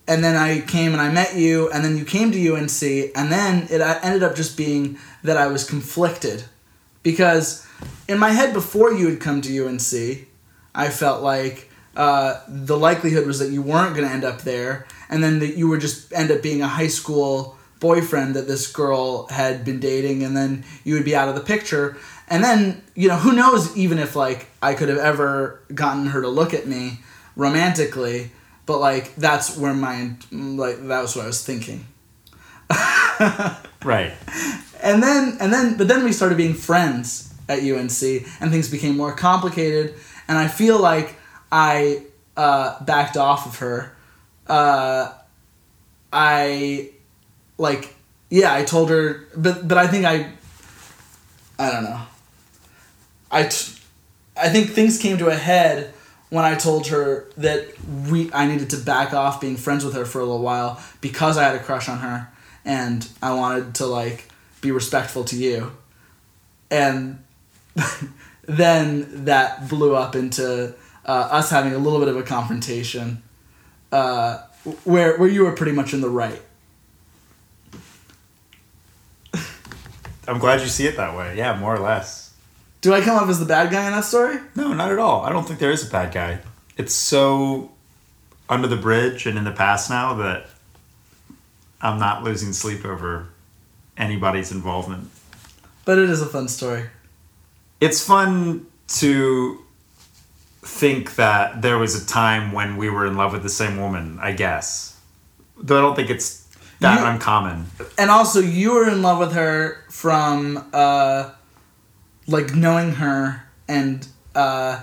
[0.08, 2.82] and then I came and I met you, and then you came to UNC,
[3.14, 6.44] and then it ended up just being that I was conflicted.
[7.02, 7.66] Because
[8.08, 10.26] in my head, before you had come to UNC,
[10.74, 14.86] I felt like uh, the likelihood was that you weren't going to end up there,
[15.08, 18.70] and then that you would just end up being a high school boyfriend that this
[18.70, 21.96] girl had been dating, and then you would be out of the picture.
[22.28, 26.22] And then, you know, who knows even if, like, I could have ever gotten her
[26.22, 27.00] to look at me
[27.34, 28.30] romantically,
[28.66, 31.86] but, like, that's where my, like, that was what I was thinking.
[33.84, 34.12] Right.
[34.82, 38.02] And then and then but then we started being friends at UNC
[38.40, 39.94] and things became more complicated
[40.26, 41.16] and I feel like
[41.52, 42.04] I
[42.36, 43.94] uh, backed off of her.
[44.46, 45.12] Uh,
[46.12, 46.92] I
[47.60, 47.94] like
[48.30, 50.32] yeah, I told her but but I think I
[51.58, 52.00] I don't know.
[53.30, 53.74] I t-
[54.36, 55.92] I think things came to a head
[56.30, 57.68] when I told her that
[58.08, 61.36] we I needed to back off being friends with her for a little while because
[61.36, 62.32] I had a crush on her
[62.64, 64.28] and I wanted to like
[64.62, 65.72] be respectful to you.
[66.70, 67.22] And
[68.44, 73.22] then that blew up into uh, us having a little bit of a confrontation
[73.92, 74.38] uh,
[74.84, 76.40] where where you were pretty much in the right.
[80.30, 81.36] I'm glad you see it that way.
[81.36, 82.32] Yeah, more or less.
[82.82, 84.38] Do I come off as the bad guy in that story?
[84.54, 85.22] No, not at all.
[85.22, 86.38] I don't think there is a bad guy.
[86.76, 87.72] It's so
[88.48, 90.46] under the bridge and in the past now that
[91.82, 93.26] I'm not losing sleep over
[93.96, 95.10] anybody's involvement.
[95.84, 96.84] But it is a fun story.
[97.80, 98.66] It's fun
[99.00, 99.58] to
[100.62, 104.20] think that there was a time when we were in love with the same woman,
[104.22, 104.96] I guess.
[105.56, 106.39] Though I don't think it's
[106.80, 107.66] that You- uncommon.
[107.98, 111.30] And also, you were in love with her from, uh,
[112.26, 114.80] like, knowing her and, uh,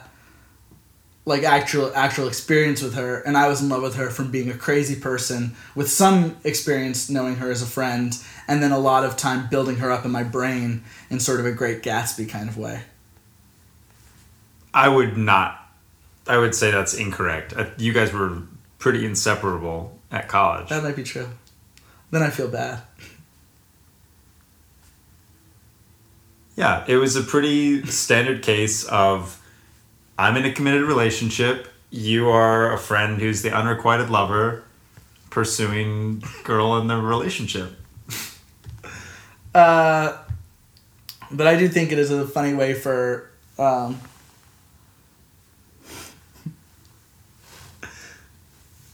[1.26, 4.50] like actual actual experience with her and I was in love with her from being
[4.50, 8.18] a crazy person with some experience knowing her as a friend
[8.48, 11.46] and then a lot of time building her up in my brain in sort of
[11.46, 12.84] a great Gatsby kind of way.
[14.74, 15.60] I would not.
[16.28, 17.54] I would say that's incorrect.
[17.58, 18.44] Uh, You guys were
[18.80, 20.70] pretty inseparable at college.
[20.70, 21.28] That might be true.
[22.12, 22.82] Then I feel bad.
[26.56, 29.42] Yeah, it was a pretty standard case of
[30.18, 31.68] I'm in a committed relationship.
[31.92, 34.64] You are a friend who's the unrequited lover
[35.30, 37.74] pursuing girl in the relationship.
[39.54, 40.18] Uh,
[41.32, 43.30] but I do think it is a funny way for
[43.60, 44.00] um,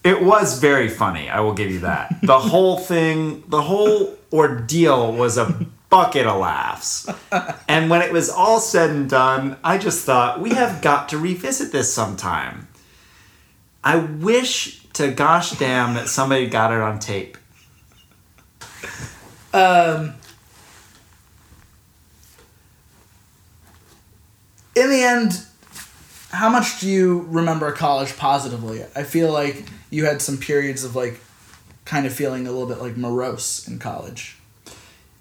[0.04, 2.16] It was very funny, I will give you that.
[2.22, 7.08] The whole thing, the whole ordeal was a bucket of laughs.
[7.68, 11.18] And when it was all said and done, I just thought, we have got to
[11.18, 12.68] revisit this sometime.
[13.84, 17.38] I wish to gosh damn that somebody got it on tape.
[19.54, 20.14] um,
[24.76, 25.46] in the end,
[26.34, 28.84] how much do you remember college positively?
[28.96, 31.20] I feel like you had some periods of like
[31.86, 34.38] kind of feeling a little bit like morose in college.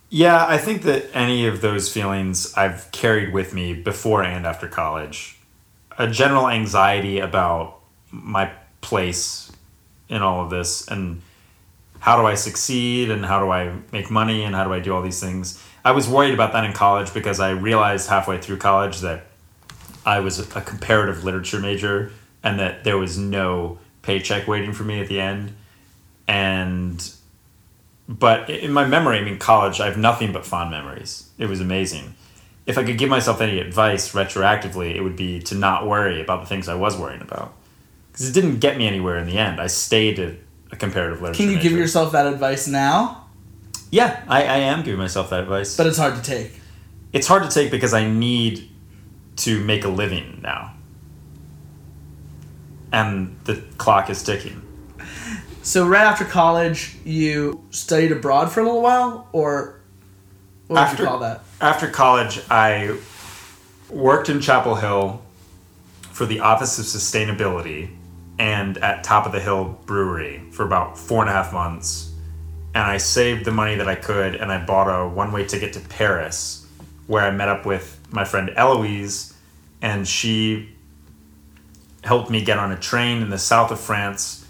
[0.08, 4.68] Yeah, I think that any of those feelings I've carried with me before and after
[4.68, 5.38] college.
[5.98, 8.50] A general anxiety about my
[8.80, 9.52] place
[10.08, 11.20] in all of this and
[12.00, 14.94] how do I succeed and how do I make money and how do I do
[14.94, 15.62] all these things.
[15.84, 19.26] I was worried about that in college because I realized halfway through college that
[20.04, 25.00] I was a comparative literature major and that there was no paycheck waiting for me
[25.00, 25.54] at the end.
[26.26, 27.12] And
[28.08, 31.30] but in my memory, I mean, college, I have nothing but fond memories.
[31.38, 32.14] It was amazing.
[32.66, 36.40] If I could give myself any advice retroactively, it would be to not worry about
[36.40, 37.54] the things I was worrying about.
[38.10, 39.60] Because it didn't get me anywhere in the end.
[39.60, 40.36] I stayed a,
[40.70, 43.26] a comparative literature Can you give yourself that advice now?
[43.90, 45.76] Yeah, I, I am giving myself that advice.
[45.76, 46.52] But it's hard to take.
[47.12, 48.70] it's hard to take because I need
[49.36, 50.74] to make a living now.
[52.92, 54.62] And the clock is ticking.
[55.62, 59.80] So right after college, you studied abroad for a little while, or
[60.66, 61.42] what would After- you call that?
[61.60, 62.96] after college, I
[63.88, 65.22] worked in Chapel Hill
[66.10, 67.90] for the Office of Sustainability
[68.38, 72.10] and at Top of the Hill Brewery for about four and a half months.
[72.74, 75.72] And I saved the money that I could and I bought a one way ticket
[75.74, 76.66] to Paris
[77.06, 79.34] where I met up with my friend Eloise
[79.80, 80.68] and she
[82.04, 84.46] helped me get on a train in the south of France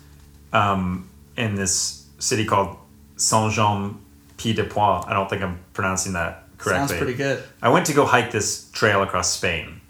[0.53, 2.77] um, in this city called
[3.17, 4.01] Saint Jean
[4.37, 5.03] Pied de Poix.
[5.07, 6.89] I don't think I'm pronouncing that correctly.
[6.89, 7.43] Sounds pretty good.
[7.61, 9.81] I went to go hike this trail across Spain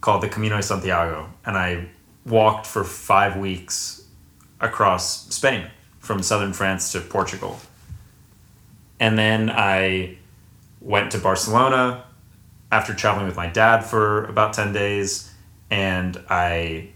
[0.00, 1.88] called the Camino de Santiago, and I
[2.26, 4.06] walked for five weeks
[4.60, 7.58] across Spain from southern France to Portugal.
[9.00, 10.18] And then I
[10.80, 12.04] went to Barcelona
[12.74, 15.32] after traveling with my dad for about 10 days,
[15.70, 16.88] and I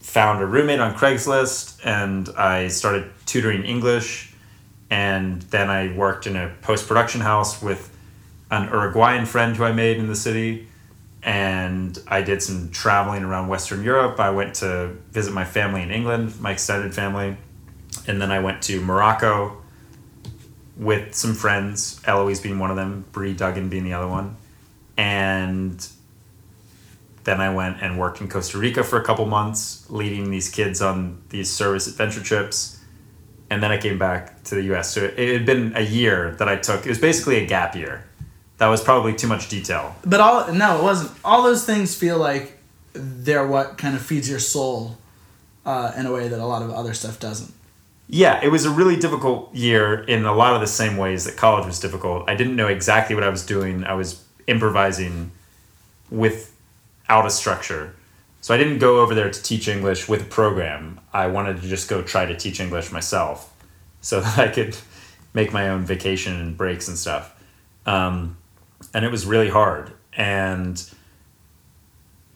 [0.00, 4.34] found a roommate on Craigslist and I started tutoring English
[4.90, 7.96] and then I worked in a post production house with
[8.50, 10.66] an Uruguayan friend who I made in the city.
[11.22, 14.18] And I did some traveling around Western Europe.
[14.18, 17.36] I went to visit my family in England, my extended family.
[18.08, 19.59] And then I went to Morocco
[20.80, 24.36] with some friends, Eloise being one of them, Bree Duggan being the other one.
[24.96, 25.86] And
[27.24, 30.82] then I went and worked in Costa Rica for a couple months, leading these kids
[30.82, 32.80] on these service adventure trips
[33.50, 34.94] and then I came back to the US.
[34.94, 36.86] So it had been a year that I took.
[36.86, 38.06] It was basically a gap year.
[38.58, 39.96] That was probably too much detail.
[40.04, 41.10] But all no, it wasn't.
[41.24, 42.58] All those things feel like
[42.92, 44.98] they're what kind of feeds your soul
[45.66, 47.52] uh, in a way that a lot of other stuff doesn't.
[48.12, 51.36] Yeah, it was a really difficult year in a lot of the same ways that
[51.36, 52.28] college was difficult.
[52.28, 53.84] I didn't know exactly what I was doing.
[53.84, 55.30] I was improvising
[56.10, 57.94] without a structure.
[58.40, 60.98] So I didn't go over there to teach English with a program.
[61.12, 63.54] I wanted to just go try to teach English myself
[64.00, 64.76] so that I could
[65.32, 67.40] make my own vacation and breaks and stuff.
[67.86, 68.36] um,
[68.92, 69.92] and it was really hard.
[70.14, 70.82] And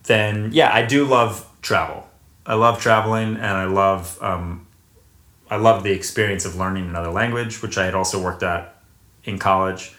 [0.05, 2.09] then yeah, I do love travel.
[2.47, 4.67] I love traveling, and I love um,
[5.55, 8.75] I love the experience of learning another language, which I had also worked at
[9.23, 9.95] in college.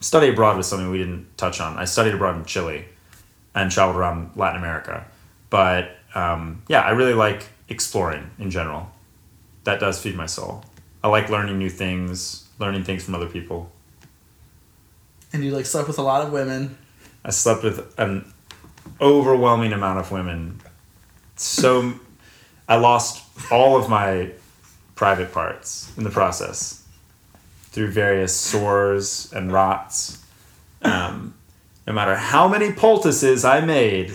[0.00, 1.78] Study abroad was something we didn't touch on.
[1.78, 2.84] I studied abroad in Chile
[3.54, 5.06] and traveled around Latin America.
[5.50, 8.90] But um, yeah, I really like exploring in general.
[9.62, 10.64] That does feed my soul.
[11.04, 13.70] I like learning new things, learning things from other people.
[15.32, 16.76] And you like slept with a lot of women.
[17.24, 18.32] I slept with an
[19.00, 20.60] overwhelming amount of women.
[21.36, 21.94] So
[22.68, 23.22] I lost
[23.52, 24.32] all of my
[24.98, 26.82] private parts in the process
[27.70, 30.20] through various sores and rots.
[30.82, 31.34] Um,
[31.86, 34.12] no matter how many poultices I made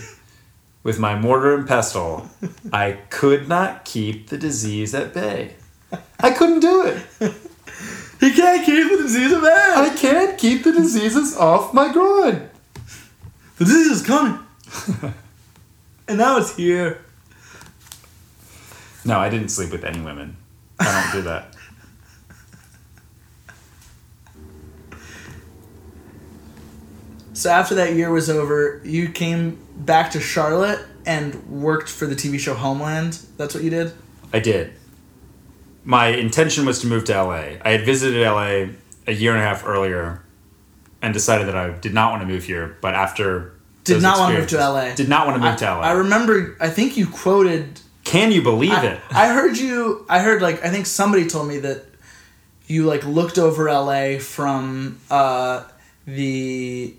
[0.82, 2.28] with my mortar and pestle,
[2.72, 5.54] I could not keep the disease at bay.
[6.20, 7.34] I couldn't do it.
[8.20, 9.72] He can't keep the disease at bay.
[9.76, 12.48] I can't keep the diseases off my groin.
[13.56, 14.38] The disease is coming.
[16.08, 17.04] and now it's here.
[19.04, 20.36] No, I didn't sleep with any women.
[20.80, 21.54] I don't do that.
[27.34, 32.14] So after that year was over, you came back to Charlotte and worked for the
[32.14, 33.18] TV show Homeland.
[33.36, 33.92] That's what you did?
[34.32, 34.72] I did.
[35.84, 37.58] My intention was to move to LA.
[37.62, 38.72] I had visited LA
[39.06, 40.22] a year and a half earlier
[41.02, 43.52] and decided that I did not want to move here, but after
[43.82, 44.94] Did not want to move to LA.
[44.94, 45.80] Did not want to move I, to LA.
[45.80, 49.00] I remember I think you quoted Can you believe I, it?
[49.10, 51.84] I heard you I heard like I think somebody told me that
[52.66, 55.64] you like looked over LA from uh,
[56.06, 56.94] the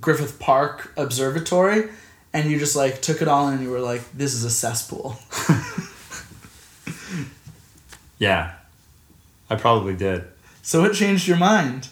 [0.00, 1.88] Griffith Park Observatory
[2.32, 4.50] and you just like took it all in and you were like this is a
[4.50, 5.16] cesspool.
[8.18, 8.54] yeah.
[9.50, 10.24] I probably did.
[10.62, 11.88] So it changed your mind.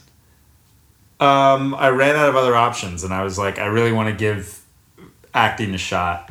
[1.19, 4.15] Um, I ran out of other options, and I was like, I really want to
[4.15, 4.63] give
[5.33, 6.31] acting a shot.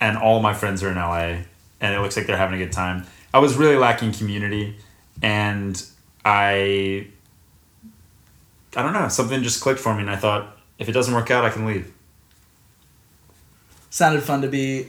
[0.00, 1.42] And all my friends are in LA,
[1.80, 3.06] and it looks like they're having a good time.
[3.32, 4.76] I was really lacking community,
[5.22, 5.82] and
[6.24, 7.06] I,
[8.76, 11.30] I don't know, something just clicked for me, and I thought, if it doesn't work
[11.30, 11.92] out, I can leave.
[13.90, 14.88] Sounded fun to be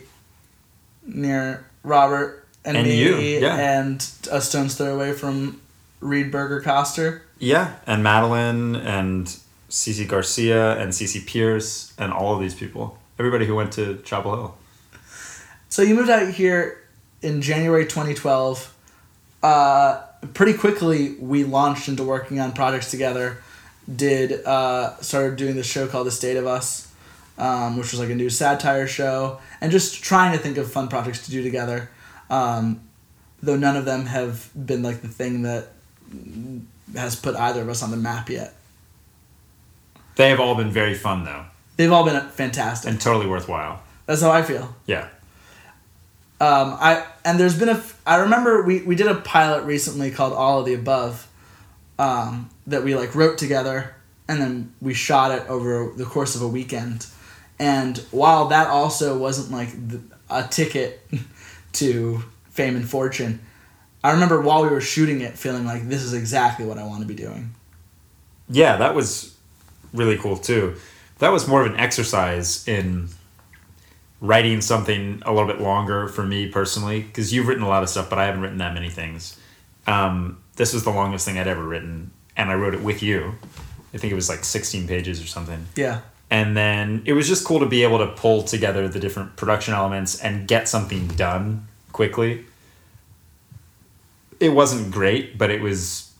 [1.05, 3.55] near Robert and, And me you, yeah.
[3.55, 5.59] and a stone's throw away from
[5.99, 7.23] Reed Berger Coster.
[7.39, 9.25] Yeah, and Madeline and
[9.69, 14.35] Cece Garcia and Cece Pierce and all of these people, everybody who went to Chapel
[14.35, 14.57] Hill.
[15.69, 16.80] So you moved out here
[17.21, 18.73] in January 2012.
[19.43, 20.01] Uh,
[20.33, 23.37] pretty quickly, we launched into working on projects together.
[23.93, 26.91] Did uh, started doing this show called The State of Us,
[27.37, 30.87] um, which was like a new satire show, and just trying to think of fun
[30.87, 31.89] projects to do together.
[32.29, 32.81] Um,
[33.41, 35.69] though none of them have been like the thing that
[36.95, 38.53] has put either of us on the map yet.
[40.15, 41.45] They have all been very fun though,
[41.77, 42.89] They've all been fantastic.
[42.91, 43.81] and totally worthwhile.
[44.05, 44.75] That's how I feel.
[44.85, 45.07] Yeah.
[46.41, 47.83] Um, I and there's been a.
[48.05, 51.27] I remember we we did a pilot recently called All of the Above,
[51.99, 53.95] um, that we like wrote together
[54.27, 57.05] and then we shot it over the course of a weekend.
[57.59, 61.01] And while that also wasn't like the, a ticket
[61.73, 63.41] to fame and fortune,
[64.03, 67.01] I remember while we were shooting it feeling like this is exactly what I want
[67.01, 67.53] to be doing.
[68.49, 69.35] Yeah, that was
[69.93, 70.75] really cool too.
[71.19, 73.09] That was more of an exercise in
[74.21, 77.89] writing something a little bit longer for me personally because you've written a lot of
[77.89, 79.37] stuff, but I haven't written that many things.
[79.87, 83.33] Um, this was the longest thing I'd ever written, and I wrote it with you.
[83.93, 85.65] I think it was like 16 pages or something.
[85.75, 86.01] Yeah.
[86.29, 89.73] And then it was just cool to be able to pull together the different production
[89.73, 92.45] elements and get something done quickly.
[94.39, 96.13] It wasn't great, but it was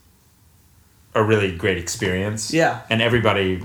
[1.14, 2.52] a really great experience.
[2.52, 2.82] Yeah.
[2.90, 3.62] And everybody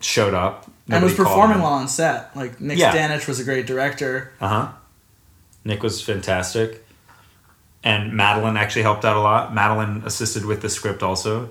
[0.00, 0.70] showed up.
[0.88, 2.34] And was performing well on set.
[2.36, 2.94] Like Nick Yeah.
[2.94, 4.32] Stanich was a great director.
[4.40, 4.68] Uh huh.
[5.64, 6.84] Nick was fantastic.
[7.84, 9.54] And Madeline actually helped out a lot.
[9.54, 11.50] Madeline assisted with the script also.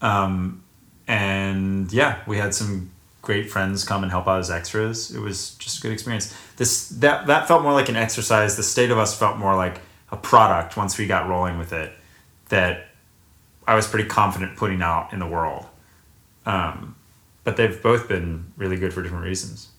[0.00, 0.62] Um,
[1.08, 2.90] and yeah, we had some
[3.22, 5.10] great friends come and help out as extras.
[5.14, 6.34] It was just a good experience.
[6.56, 8.56] This that that felt more like an exercise.
[8.56, 9.80] The state of us felt more like
[10.12, 11.92] a product once we got rolling with it.
[12.48, 12.88] That
[13.66, 15.66] I was pretty confident putting out in the world.
[16.46, 16.96] Um,
[17.50, 19.70] but they've both been really good for different reasons.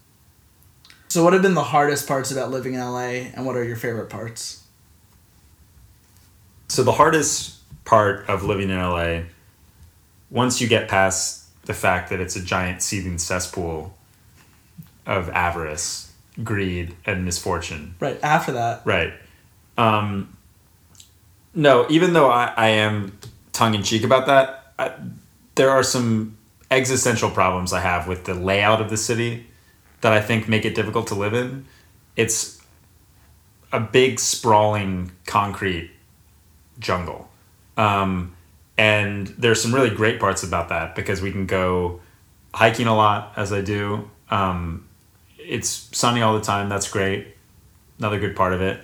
[1.07, 3.77] So, what have been the hardest parts about living in LA, and what are your
[3.77, 4.65] favorite parts?
[6.67, 9.21] So the hardest part of living in LA,
[10.29, 13.97] once you get past the fact that it's a giant seething cesspool
[15.05, 16.11] of avarice,
[16.43, 19.13] greed, and misfortune, Right after that, right?
[19.77, 20.35] Um,
[21.53, 23.17] no, even though I, I am
[23.53, 24.91] tongue in cheek about that, I,
[25.55, 26.37] there are some
[26.71, 29.45] existential problems I have with the layout of the city
[29.99, 31.65] that I think make it difficult to live in.
[32.15, 32.61] It's
[33.71, 35.91] a big sprawling concrete
[36.79, 37.29] jungle.
[37.77, 38.35] Um,
[38.77, 42.01] and there's some really great parts about that because we can go
[42.53, 44.09] hiking a lot as I do.
[44.29, 44.87] Um,
[45.37, 46.69] it's sunny all the time.
[46.69, 47.35] That's great.
[47.99, 48.79] Another good part of it.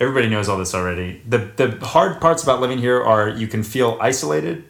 [0.00, 1.22] Everybody knows all this already.
[1.28, 4.64] The the hard parts about living here are you can feel isolated.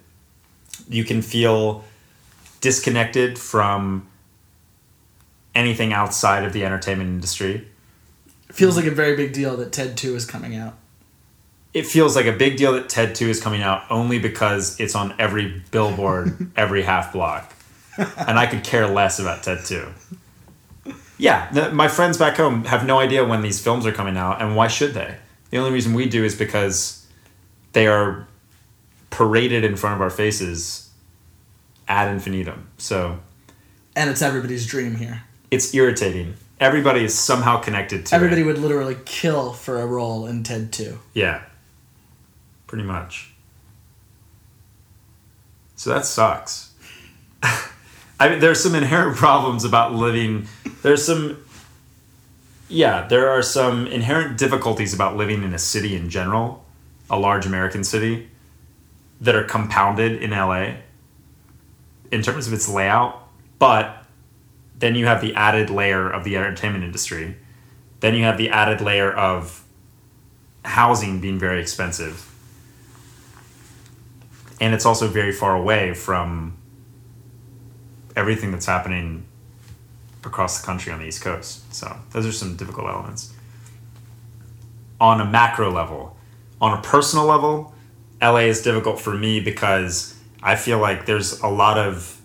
[0.89, 1.85] You can feel
[2.61, 4.09] disconnected from
[5.55, 7.67] anything outside of the entertainment industry.
[8.49, 10.75] It Feels like a very big deal that Ted 2 is coming out.
[11.75, 14.95] It feels like a big deal that Ted 2 is coming out only because it's
[14.95, 17.53] on every billboard, every half block.
[17.97, 19.89] And I could care less about Ted 2.
[21.19, 24.55] Yeah, my friends back home have no idea when these films are coming out, and
[24.55, 25.17] why should they?
[25.51, 27.07] The only reason we do is because
[27.73, 28.29] they are
[29.11, 30.88] paraded in front of our faces
[31.89, 32.69] ad infinitum.
[32.79, 33.19] So
[33.97, 35.23] And it's everybody's dream here.
[35.51, 36.35] it's irritating.
[36.61, 38.45] Everybody is somehow connected to Everybody it.
[38.45, 40.99] would literally kill for a role in Ted 2.
[41.15, 41.43] Yeah.
[42.67, 43.33] Pretty much.
[45.77, 46.73] So that sucks.
[48.21, 50.49] I mean, there's some inherent problems about living.
[50.83, 51.37] There's some.
[52.69, 56.65] Yeah, there are some inherent difficulties about living in a city in general,
[57.09, 58.29] a large American city,
[59.21, 60.73] that are compounded in LA
[62.11, 63.29] in terms of its layout.
[63.59, 64.05] But
[64.79, 67.37] then you have the added layer of the entertainment industry.
[68.01, 69.65] Then you have the added layer of
[70.65, 72.25] housing being very expensive.
[74.61, 76.57] And it's also very far away from
[78.17, 79.25] everything that's happening
[80.25, 81.73] across the country on the East Coast.
[81.75, 83.33] So those are some difficult elements.
[85.01, 86.17] On a macro level,
[86.61, 87.73] on a personal level,
[88.21, 92.21] LA is difficult for me because I feel like there's a lot of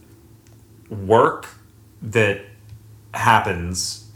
[0.89, 1.47] work
[2.01, 2.41] that
[3.13, 4.09] happens.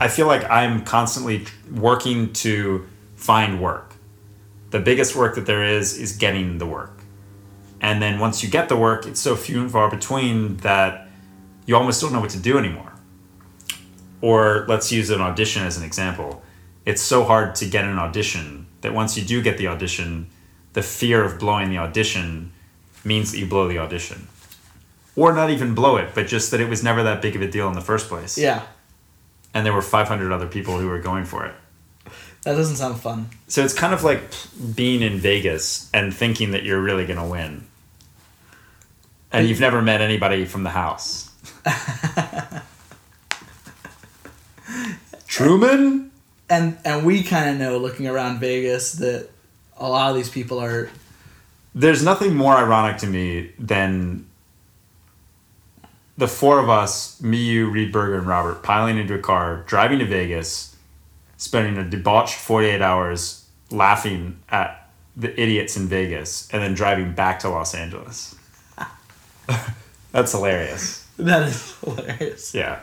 [0.00, 2.86] I feel like I'm constantly working to
[3.16, 3.94] find work.
[4.70, 7.00] The biggest work that there is is getting the work.
[7.80, 11.08] And then once you get the work, it's so few and far between that
[11.64, 12.92] you almost don't know what to do anymore.
[14.20, 16.42] Or let's use an audition as an example.
[16.84, 20.28] It's so hard to get an audition that once you do get the audition,
[20.72, 22.52] the fear of blowing the audition
[23.04, 24.28] means that you blow the audition.
[25.16, 27.48] Or not even blow it, but just that it was never that big of a
[27.50, 28.38] deal in the first place.
[28.38, 28.62] Yeah,
[29.52, 31.54] And there were 500 other people who were going for it.
[32.44, 33.28] that doesn't sound fun.
[33.48, 34.20] So it's kind of like
[34.76, 37.66] being in Vegas and thinking that you're really going to win.
[39.32, 41.30] And you've never met anybody from the house.
[45.26, 46.10] Truman?
[46.48, 49.28] And and we kind of know looking around Vegas that
[49.76, 50.88] a lot of these people are
[51.74, 54.26] There's nothing more ironic to me than
[56.16, 60.00] the four of us, me, you, Reed Berger, and Robert, piling into a car, driving
[60.00, 60.76] to Vegas,
[61.36, 67.38] spending a debauched 48 hours laughing at the idiots in Vegas, and then driving back
[67.40, 68.34] to Los Angeles.
[70.12, 71.06] That's hilarious.
[71.18, 72.54] that is hilarious.
[72.54, 72.80] Yeah.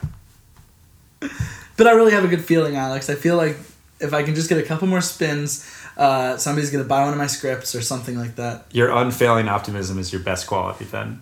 [1.78, 3.10] But I really have a good feeling, Alex.
[3.10, 3.58] I feel like
[4.00, 7.18] if I can just get a couple more spins, uh, somebody's gonna buy one of
[7.18, 8.66] my scripts or something like that.
[8.72, 11.22] Your unfailing optimism is your best quality, Ben.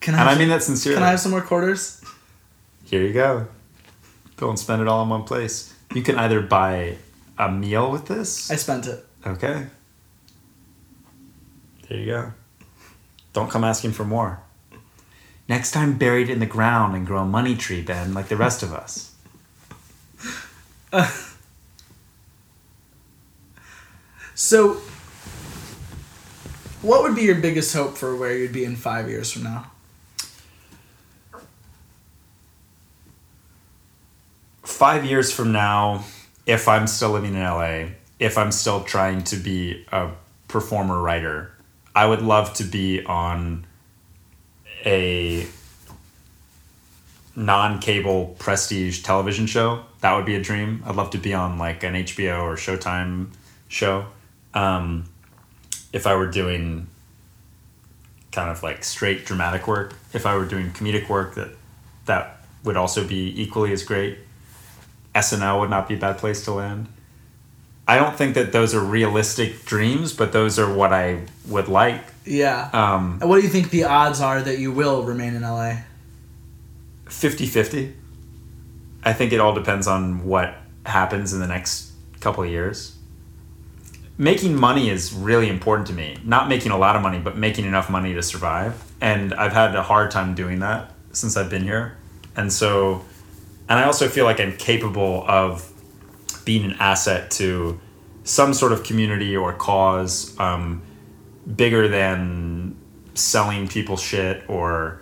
[0.00, 0.20] Can I?
[0.20, 0.96] And I mean that sincerely.
[0.96, 2.02] Can I have some more quarters?
[2.84, 3.46] Here you go.
[4.36, 5.74] Don't spend it all in one place.
[5.94, 6.96] You can either buy
[7.36, 8.50] a meal with this.
[8.50, 9.04] I spent it.
[9.26, 9.66] Okay.
[11.88, 12.32] There you go.
[13.32, 14.40] Don't come asking for more.
[15.48, 18.36] Next time, bury it in the ground and grow a money tree, Ben, like the
[18.36, 19.14] rest of us.
[24.38, 24.74] So,
[26.80, 29.72] what would be your biggest hope for where you'd be in five years from now?
[34.62, 36.04] Five years from now,
[36.46, 37.86] if I'm still living in LA,
[38.20, 40.10] if I'm still trying to be a
[40.46, 41.50] performer writer,
[41.96, 43.66] I would love to be on
[44.86, 45.48] a
[47.34, 49.82] non-cable prestige television show.
[50.00, 50.84] That would be a dream.
[50.86, 53.30] I'd love to be on like an HBO or Showtime
[53.66, 54.06] show.
[54.54, 55.04] Um,
[55.92, 56.86] if I were doing
[58.32, 61.50] kind of like straight dramatic work, if I were doing comedic work, that
[62.06, 64.18] that would also be equally as great.
[65.14, 66.88] SNL would not be a bad place to land.
[67.86, 72.02] I don't think that those are realistic dreams, but those are what I would like.
[72.26, 72.68] Yeah.
[72.74, 75.78] Um, And what do you think the odds are that you will remain in LA?
[77.08, 77.94] 50 50.
[79.04, 80.54] I think it all depends on what
[80.84, 82.97] happens in the next couple of years.
[84.18, 86.18] Making money is really important to me.
[86.24, 88.84] Not making a lot of money, but making enough money to survive.
[89.00, 91.96] And I've had a hard time doing that since I've been here.
[92.36, 93.04] And so,
[93.68, 95.72] and I also feel like I'm capable of
[96.44, 97.80] being an asset to
[98.24, 100.82] some sort of community or cause um,
[101.56, 102.76] bigger than
[103.14, 105.00] selling people shit or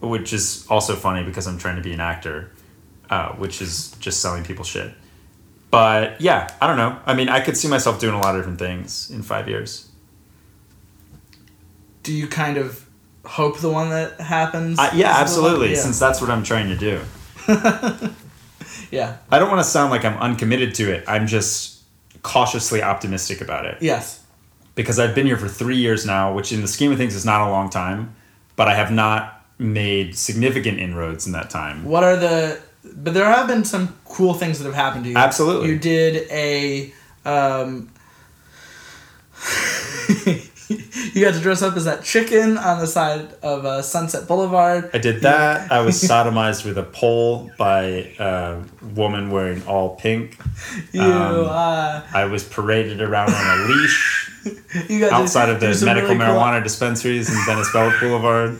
[0.00, 2.50] which is also funny because I'm trying to be an actor,
[3.08, 4.92] uh, which is just selling people shit.
[5.72, 7.00] But yeah, I don't know.
[7.06, 9.88] I mean, I could see myself doing a lot of different things in five years.
[12.02, 12.86] Do you kind of
[13.24, 14.78] hope the one that happens?
[14.78, 15.70] Uh, yeah, absolutely.
[15.70, 15.78] Yeah.
[15.78, 17.00] Since that's what I'm trying to do.
[18.90, 19.16] yeah.
[19.30, 21.04] I don't want to sound like I'm uncommitted to it.
[21.08, 21.80] I'm just
[22.22, 24.22] cautiously optimistic about it Yes.
[24.74, 27.24] because I've been here for three years now, which in the scheme of things is
[27.24, 28.14] not a long time,
[28.56, 31.84] but I have not made significant inroads in that time.
[31.84, 32.60] What are the?
[32.84, 35.16] But there have been some cool things that have happened to you.
[35.16, 35.70] Absolutely.
[35.70, 36.92] You did a.
[37.24, 37.90] Um,
[41.14, 44.90] you got to dress up as that chicken on the side of uh, Sunset Boulevard.
[44.94, 45.70] I did that.
[45.70, 48.62] I was sodomized with a pole by a
[48.94, 50.38] woman wearing all pink.
[50.92, 54.30] You Um, uh, I was paraded around on a leash
[54.88, 58.58] you got outside to of the medical really cool- marijuana dispensaries in Venice Boulevard.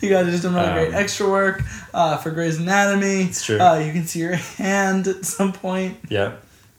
[0.00, 1.62] You got to do some really great Um, extra work
[1.94, 3.22] uh, for Grey's Anatomy.
[3.22, 3.58] It's true.
[3.58, 5.96] Uh, you can see your hand at some point.
[6.08, 6.32] Yeah.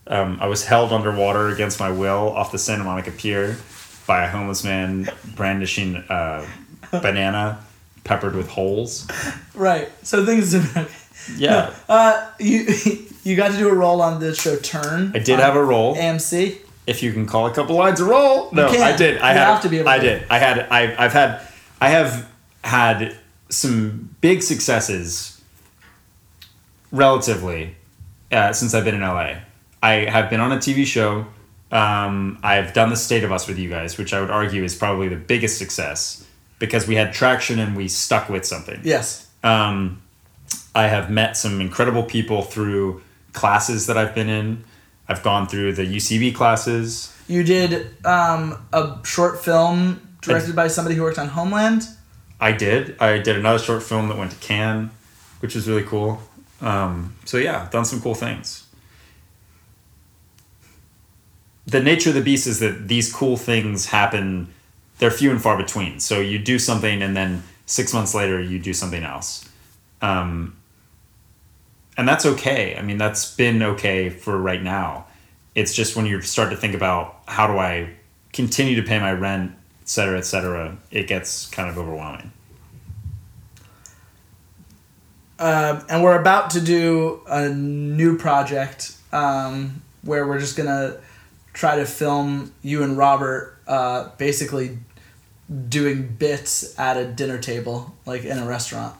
[0.07, 3.57] Um, I was held underwater against my will off the Santa Monica Pier
[4.05, 6.45] by a homeless man brandishing a
[6.91, 7.59] banana
[8.03, 9.07] peppered with holes.
[9.55, 9.89] Right.
[10.05, 10.53] So things.
[10.53, 10.85] okay.
[11.37, 11.73] Yeah.
[11.89, 12.67] Uh, you
[13.23, 15.11] you got to do a role on the show Turn.
[15.15, 15.95] I did have a role.
[15.95, 16.59] AMC.
[16.85, 18.51] if you can call a couple lines a role.
[18.51, 18.67] No.
[18.67, 19.17] I did.
[19.19, 20.25] I You had, have to be able I did.
[20.29, 20.59] I had.
[20.69, 21.41] I, I've had.
[21.81, 22.29] I have
[22.63, 23.15] had
[23.55, 25.41] some big successes,
[26.91, 27.75] relatively,
[28.31, 29.35] uh, since I've been in LA.
[29.81, 31.25] I have been on a TV show.
[31.71, 34.75] Um, I've done the State of Us with you guys, which I would argue is
[34.75, 36.25] probably the biggest success
[36.59, 38.79] because we had traction and we stuck with something.
[38.83, 39.29] Yes.
[39.43, 40.01] Um,
[40.73, 43.01] I have met some incredible people through
[43.33, 44.63] classes that I've been in.
[45.07, 47.15] I've gone through the UCB classes.
[47.27, 51.87] You did um, a short film directed by somebody who worked on Homeland.
[52.39, 52.99] I did.
[52.99, 54.91] I did another short film that went to Cannes,
[55.39, 56.21] which was really cool.
[56.61, 58.67] Um, so yeah, done some cool things.
[61.67, 64.53] The nature of the beast is that these cool things happen.
[64.99, 65.99] They're few and far between.
[65.99, 69.49] So you do something, and then six months later, you do something else,
[70.01, 70.55] um,
[71.97, 72.77] and that's okay.
[72.77, 75.07] I mean, that's been okay for right now.
[75.55, 77.93] It's just when you start to think about how do I
[78.33, 79.53] continue to pay my rent,
[79.85, 82.31] et cetera, et cetera, it gets kind of overwhelming.
[85.37, 90.97] Um, and we're about to do a new project um, where we're just gonna
[91.53, 94.79] try to film you and Robert uh, basically
[95.69, 98.95] doing bits at a dinner table, like in a restaurant,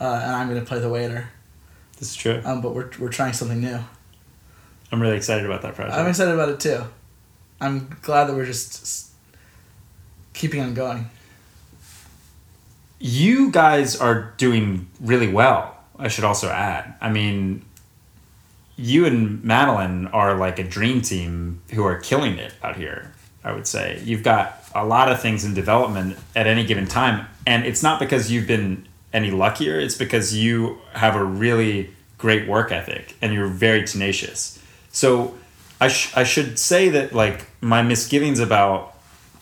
[0.00, 1.30] uh, and I'm gonna play the waiter.
[1.98, 2.42] This is true.
[2.44, 3.78] Um, but we're we're trying something new.
[4.92, 5.96] I'm really excited about that project.
[5.96, 6.82] I'm excited about it too.
[7.58, 9.09] I'm glad that we're just
[10.34, 11.10] keeping on going.
[12.98, 15.76] you guys are doing really well.
[15.98, 16.94] I should also add.
[17.00, 17.62] I mean,
[18.76, 23.12] you and Madeline are like a dream team who are killing it out here.
[23.42, 27.26] I would say you've got a lot of things in development at any given time,
[27.46, 29.78] and it's not because you've been any luckier.
[29.80, 34.62] It's because you have a really great work ethic and you're very tenacious.
[34.90, 35.34] So,
[35.80, 38.89] I sh- I should say that like my misgivings about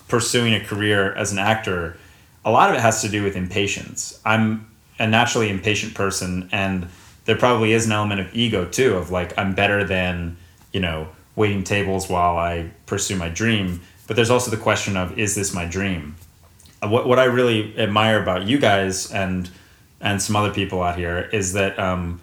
[0.08, 1.96] pursuing a career as an actor,
[2.44, 4.20] a lot of it has to do with impatience.
[4.24, 4.66] I'm
[4.98, 6.88] a naturally impatient person, and
[7.24, 10.36] there probably is an element of ego too, of like, I'm better than,
[10.72, 13.80] you know, waiting tables while I pursue my dream.
[14.06, 16.16] But there's also the question of, is this my dream?
[16.82, 19.50] Uh, What, what I really admire about you guys and
[20.00, 22.20] and some other people out here is that um,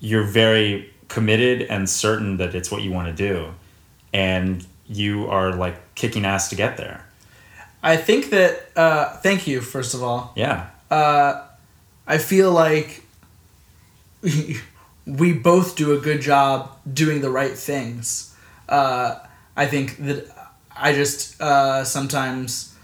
[0.00, 3.52] you're very committed and certain that it's what you want to do,
[4.12, 7.03] and you are like kicking ass to get there.
[7.84, 8.70] I think that.
[8.74, 10.32] Uh, thank you, first of all.
[10.34, 10.70] Yeah.
[12.06, 13.02] I feel like
[15.06, 18.34] we both do a good job doing the right things.
[18.68, 19.16] Uh,
[19.56, 20.26] I think that
[20.76, 22.76] I just uh, sometimes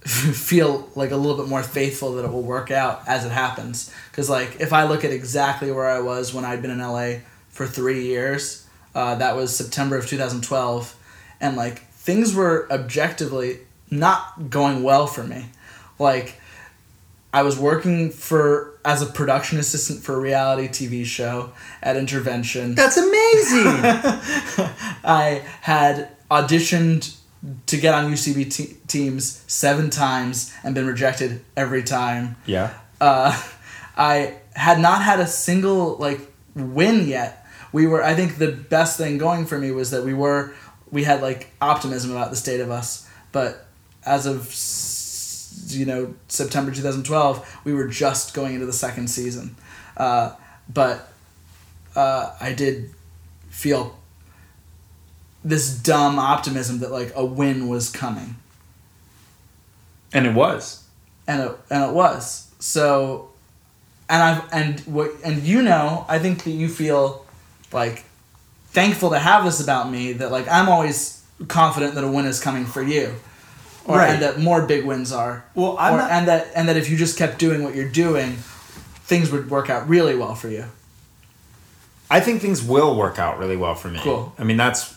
[0.04, 3.92] feel like a little bit more faithful that it will work out as it happens.
[4.10, 7.20] Because like if I look at exactly where I was when I'd been in LA
[7.48, 10.96] for three years, uh, that was September of 2012,
[11.40, 13.60] and like things were objectively
[13.90, 15.46] not going well for me.
[15.98, 16.40] Like
[17.32, 21.52] I was working for as a production assistant for a reality TV show
[21.82, 22.74] at Intervention.
[22.74, 23.66] That's amazing.
[25.04, 27.16] I had auditioned
[27.66, 32.36] to get on UCB te- teams seven times and been rejected every time.
[32.46, 32.74] Yeah.
[33.00, 33.40] Uh,
[33.96, 36.20] I had not had a single like
[36.54, 37.46] win yet.
[37.72, 38.02] We were.
[38.02, 40.52] I think the best thing going for me was that we were.
[40.90, 43.66] We had like optimism about the state of us, but
[44.04, 44.54] as of
[45.76, 49.56] you know September two thousand twelve, we were just going into the second season.
[49.96, 50.34] Uh,
[50.72, 51.12] but
[51.96, 52.90] uh, I did
[53.50, 53.98] feel
[55.44, 58.36] this dumb optimism that like a win was coming
[60.12, 60.84] And it was.
[61.26, 63.30] and it and it was so
[64.08, 67.24] and i've and what and you know i think that you feel
[67.72, 68.04] like
[68.66, 72.38] thankful to have this about me that like i'm always confident that a win is
[72.40, 73.14] coming for you
[73.90, 74.10] or Right.
[74.10, 76.88] and that more big wins are Well, I'm or, not- and that and that if
[76.90, 78.36] you just kept doing what you're doing
[79.04, 80.64] things would work out really well for you
[82.12, 84.00] I think things will work out really well for me.
[84.02, 84.32] Cool.
[84.36, 84.96] I mean, that's.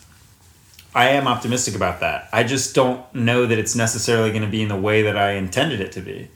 [0.96, 2.28] I am optimistic about that.
[2.34, 5.34] I just don't know that it's necessarily going to be in the way that I
[5.34, 6.30] intended it to be.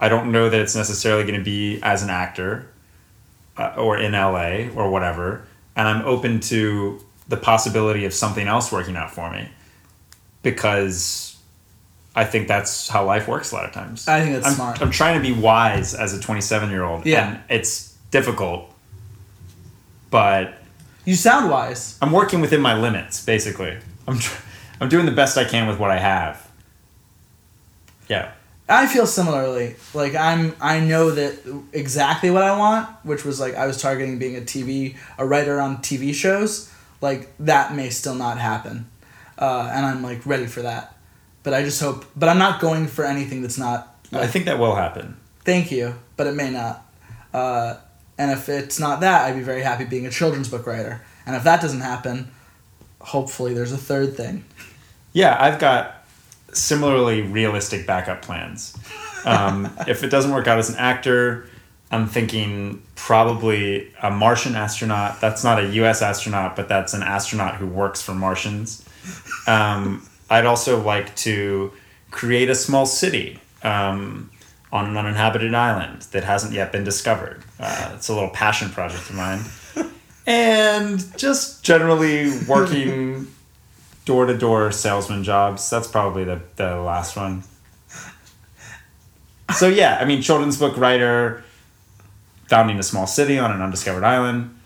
[0.00, 2.66] I don't know that it's necessarily going to be as an actor
[3.56, 5.46] uh, or in LA or whatever.
[5.76, 9.48] And I'm open to the possibility of something else working out for me
[10.42, 11.29] because
[12.14, 14.08] I think that's how life works a lot of times.
[14.08, 14.82] I think that's I'm, smart.
[14.82, 17.06] I'm trying to be wise as a 27 year old.
[17.06, 17.28] Yeah.
[17.28, 18.72] And it's difficult,
[20.10, 20.54] but
[21.04, 23.76] you sound wise I'm working within my limits, basically.
[24.08, 24.42] I'm tr-
[24.80, 26.48] I'm doing the best I can with what I have.
[28.08, 28.32] Yeah.
[28.68, 29.76] I feel similarly.
[29.94, 34.18] Like I'm, I know that exactly what I want, which was like I was targeting
[34.18, 36.72] being a TV, a writer on TV shows.
[37.00, 38.86] Like that may still not happen,
[39.38, 40.94] uh, and I'm like ready for that.
[41.42, 42.04] But I just hope.
[42.16, 43.96] But I'm not going for anything that's not.
[44.12, 45.16] I think that will happen.
[45.44, 46.86] Thank you, but it may not.
[47.32, 47.76] Uh,
[48.18, 51.02] and if it's not that, I'd be very happy being a children's book writer.
[51.24, 52.30] And if that doesn't happen,
[53.00, 54.44] hopefully there's a third thing.
[55.12, 56.04] Yeah, I've got
[56.52, 58.76] similarly realistic backup plans.
[59.24, 61.48] Um, if it doesn't work out as an actor,
[61.90, 65.20] I'm thinking probably a Martian astronaut.
[65.20, 66.02] That's not a U.S.
[66.02, 68.84] astronaut, but that's an astronaut who works for Martians.
[69.46, 71.72] Um, I'd also like to
[72.10, 74.30] create a small city um,
[74.72, 77.42] on an uninhabited island that hasn't yet been discovered.
[77.58, 79.40] Uh, it's a little passion project of mine.
[80.26, 83.26] And just generally working
[84.04, 85.68] door to door salesman jobs.
[85.70, 87.42] That's probably the, the last one.
[89.56, 91.42] So yeah, I mean children's book writer,
[92.48, 94.56] founding a small city on an undiscovered island,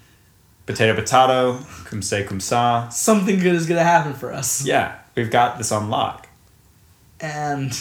[0.67, 2.89] potato potato, cum se cum sa.
[2.91, 4.67] Something good is gonna happen for us.
[4.67, 6.29] Yeah, we've got this on lock.
[7.21, 7.73] And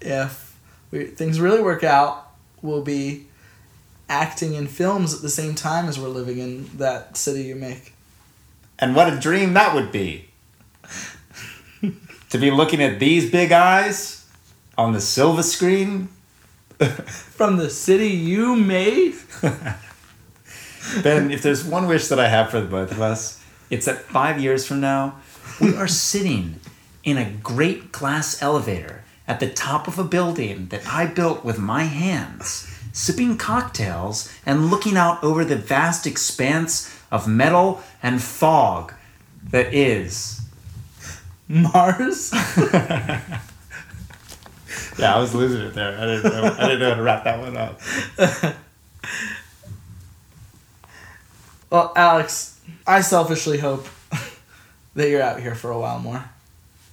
[0.00, 0.56] if
[0.90, 2.30] we, things really work out,
[2.62, 3.26] we'll be
[4.08, 7.94] acting in films at the same time as we're living in that city you make.
[8.78, 10.28] And what a dream that would be.
[12.30, 14.26] to be looking at these big eyes
[14.76, 16.08] on the silver screen.
[16.78, 19.14] From the city you made?
[21.02, 23.98] Ben, if there's one wish that I have for the both of us, it's that
[23.98, 25.16] five years from now,
[25.60, 26.60] we are sitting
[27.04, 31.58] in a great glass elevator at the top of a building that I built with
[31.58, 38.94] my hands, sipping cocktails and looking out over the vast expanse of metal and fog
[39.50, 40.40] that is.
[41.48, 42.32] Mars?
[44.98, 45.96] Yeah, I was losing it there.
[45.96, 47.80] I didn't know, I didn't know how to wrap that one up.
[51.70, 53.86] well, Alex, I selfishly hope
[54.98, 56.24] that you're out here for a while more.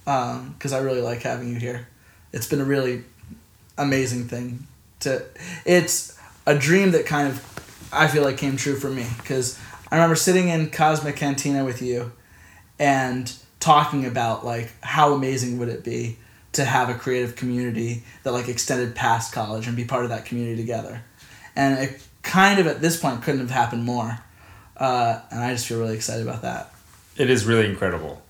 [0.04, 1.88] Because I really like having you here.
[2.32, 3.02] It's been a really
[3.76, 4.68] amazing thing
[5.00, 5.24] to.
[5.64, 6.16] It's
[6.46, 9.58] a dream that kind of I feel like came true for me because
[9.90, 12.12] I remember sitting in Cosmic Cantina with you
[12.78, 16.16] and talking about like how amazing would it be
[16.52, 20.24] to have a creative community that like extended past college and be part of that
[20.24, 21.02] community together
[21.56, 24.18] and it kind of at this point couldn't have happened more
[24.76, 26.72] uh, and i just feel really excited about that
[27.18, 28.22] It is really incredible.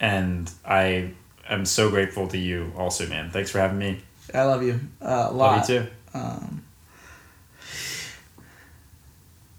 [0.00, 1.10] And I
[1.48, 3.30] am so grateful to you also, man.
[3.30, 4.00] Thanks for having me.
[4.32, 5.86] i love you uh, a lot Love you too.
[6.14, 6.62] Um,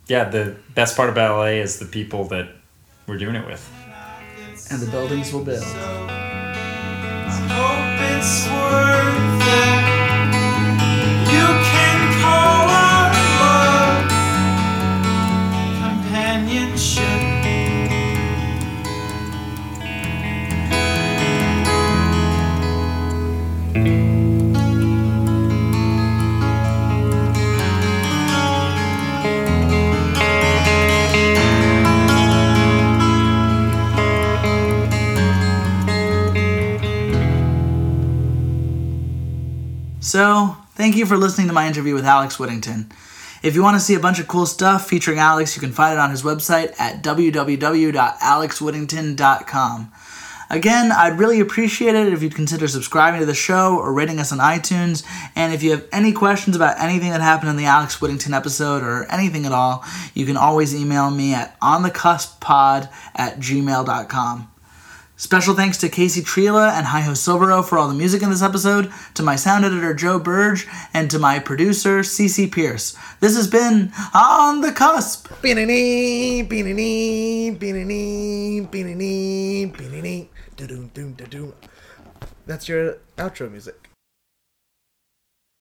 [0.08, 2.50] Yeah, the best part about LA is the people that
[3.06, 3.64] we're doing it with.
[4.72, 5.64] and the buildings will build
[40.10, 42.92] So, thank you for listening to my interview with Alex Whittington.
[43.44, 45.94] If you want to see a bunch of cool stuff featuring Alex, you can find
[45.94, 49.92] it on his website at www.alexwhittington.com.
[50.50, 54.32] Again, I'd really appreciate it if you'd consider subscribing to the show or rating us
[54.32, 55.06] on iTunes.
[55.36, 58.82] And if you have any questions about anything that happened in the Alex Whittington episode
[58.82, 64.49] or anything at all, you can always email me at onthecusppod at gmail.com.
[65.20, 68.42] Special thanks to Casey Trila and Hi Ho Silvero for all the music in this
[68.42, 72.96] episode, to my sound editor Joe Burge, and to my producer CC Pierce.
[73.20, 75.28] This has been On the Cusp.
[75.42, 81.54] Beanie, beanie, beanie, beanie, beanie, da-doom.
[82.46, 83.89] That's your outro music.